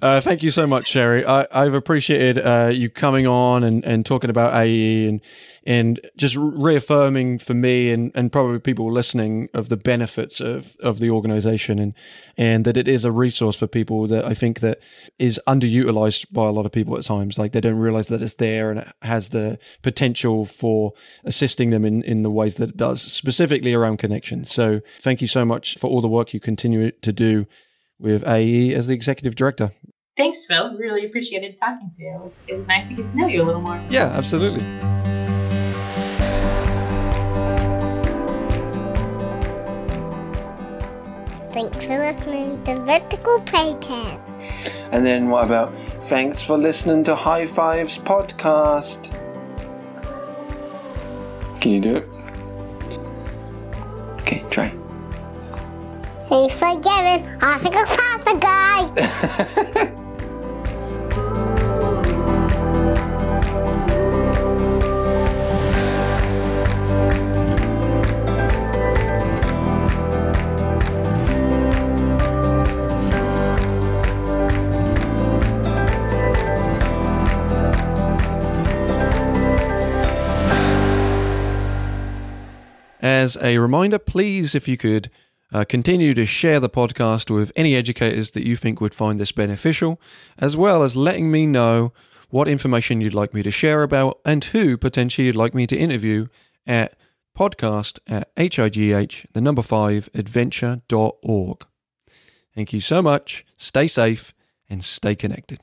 Uh, 0.01 0.19
thank 0.19 0.43
you 0.43 0.51
so 0.51 0.67
much, 0.67 0.87
Sherry. 0.87 1.25
I, 1.25 1.63
have 1.63 1.73
appreciated 1.73 2.37
uh, 2.37 2.69
you 2.73 2.89
coming 2.89 3.25
on 3.25 3.63
and, 3.63 3.85
and 3.85 4.05
talking 4.05 4.29
about 4.29 4.53
AE 4.53 5.07
and 5.07 5.21
and 5.65 5.99
just 6.15 6.37
reaffirming 6.37 7.39
for 7.39 7.53
me 7.53 7.91
and, 7.91 8.11
and 8.15 8.31
probably 8.31 8.57
people 8.57 8.89
listening 8.89 9.49
of 9.53 9.67
the 9.67 9.75
benefits 9.75 10.39
of, 10.39 10.77
of 10.79 10.99
the 10.99 11.09
organization 11.09 11.77
and 11.77 11.93
and 12.37 12.63
that 12.65 12.77
it 12.77 12.87
is 12.87 13.03
a 13.05 13.11
resource 13.11 13.57
for 13.57 13.67
people 13.67 14.07
that 14.07 14.25
I 14.25 14.33
think 14.33 14.59
that 14.59 14.79
is 15.19 15.39
underutilized 15.47 16.31
by 16.31 16.47
a 16.47 16.51
lot 16.51 16.65
of 16.65 16.71
people 16.71 16.97
at 16.97 17.03
times. 17.03 17.37
Like 17.37 17.53
they 17.53 17.61
don't 17.61 17.79
realize 17.79 18.09
that 18.09 18.21
it's 18.21 18.35
there 18.35 18.71
and 18.71 18.79
it 18.79 18.87
has 19.03 19.29
the 19.29 19.57
potential 19.83 20.45
for 20.45 20.93
assisting 21.23 21.69
them 21.69 21.85
in, 21.85 22.01
in 22.03 22.23
the 22.23 22.31
ways 22.31 22.55
that 22.55 22.69
it 22.69 22.77
does, 22.77 23.01
specifically 23.01 23.73
around 23.73 23.97
connection. 23.97 24.43
So 24.43 24.81
thank 24.99 25.21
you 25.21 25.27
so 25.27 25.45
much 25.45 25.77
for 25.77 25.87
all 25.87 26.01
the 26.01 26.07
work 26.07 26.33
you 26.33 26.39
continue 26.41 26.91
to 26.91 27.13
do 27.13 27.45
with 27.99 28.27
AE 28.27 28.73
as 28.73 28.87
the 28.87 28.93
executive 28.93 29.35
director. 29.35 29.71
Thanks, 30.17 30.45
Phil. 30.45 30.75
Really 30.77 31.05
appreciated 31.05 31.57
talking 31.57 31.91
to 31.91 32.03
you. 32.03 32.15
It 32.15 32.21
was, 32.21 32.39
it 32.47 32.55
was 32.55 32.67
nice 32.67 32.87
to 32.87 32.95
get 32.95 33.09
to 33.09 33.17
know 33.17 33.27
you 33.27 33.41
a 33.41 33.45
little 33.45 33.61
more. 33.61 33.81
Yeah, 33.89 34.05
absolutely. 34.13 34.63
Thanks 41.53 41.77
for 41.77 41.97
listening 41.97 42.63
to 42.65 42.79
Vertical 42.81 43.41
Playpen. 43.41 44.19
And 44.91 45.05
then 45.05 45.29
what 45.29 45.45
about 45.45 45.73
thanks 46.03 46.41
for 46.41 46.57
listening 46.57 47.03
to 47.05 47.15
High 47.15 47.45
Fives 47.45 47.97
podcast? 47.97 49.11
Can 51.59 51.71
you 51.71 51.81
do 51.81 51.95
it? 51.97 52.16
Thanks 56.27 56.55
for 56.55 56.75
giving 56.81 57.25
Oscar 57.41 57.85
Pasta 57.85 58.37
Guy. 58.37 59.93
As 82.99 83.37
a 83.37 83.57
reminder, 83.59 83.99
please, 83.99 84.55
if 84.55 84.67
you 84.67 84.75
could, 84.75 85.09
uh, 85.53 85.65
continue 85.65 86.13
to 86.13 86.25
share 86.25 86.59
the 86.59 86.69
podcast 86.69 87.33
with 87.33 87.51
any 87.55 87.75
educators 87.75 88.31
that 88.31 88.45
you 88.45 88.55
think 88.55 88.81
would 88.81 88.93
find 88.93 89.19
this 89.19 89.31
beneficial, 89.31 89.99
as 90.37 90.57
well 90.57 90.83
as 90.83 90.95
letting 90.95 91.31
me 91.31 91.45
know 91.45 91.93
what 92.29 92.47
information 92.47 92.99
you'd 92.99 93.13
like 93.13 93.33
me 93.33 93.41
to 93.43 93.51
share 93.51 93.83
about 93.83 94.19
and 94.25 94.43
who 94.45 94.77
potentially 94.77 95.27
you'd 95.27 95.35
like 95.35 95.53
me 95.53 95.65
to 95.65 95.77
interview 95.77 96.27
at 96.65 96.97
podcast 97.37 97.99
at 98.07 98.29
high, 98.37 99.27
the 99.33 99.41
number 99.41 99.61
five, 99.61 100.09
adventure.org. 100.13 101.65
Thank 102.55 102.73
you 102.73 102.81
so 102.81 103.01
much. 103.01 103.45
Stay 103.57 103.87
safe 103.87 104.33
and 104.69 104.83
stay 104.83 105.15
connected. 105.15 105.59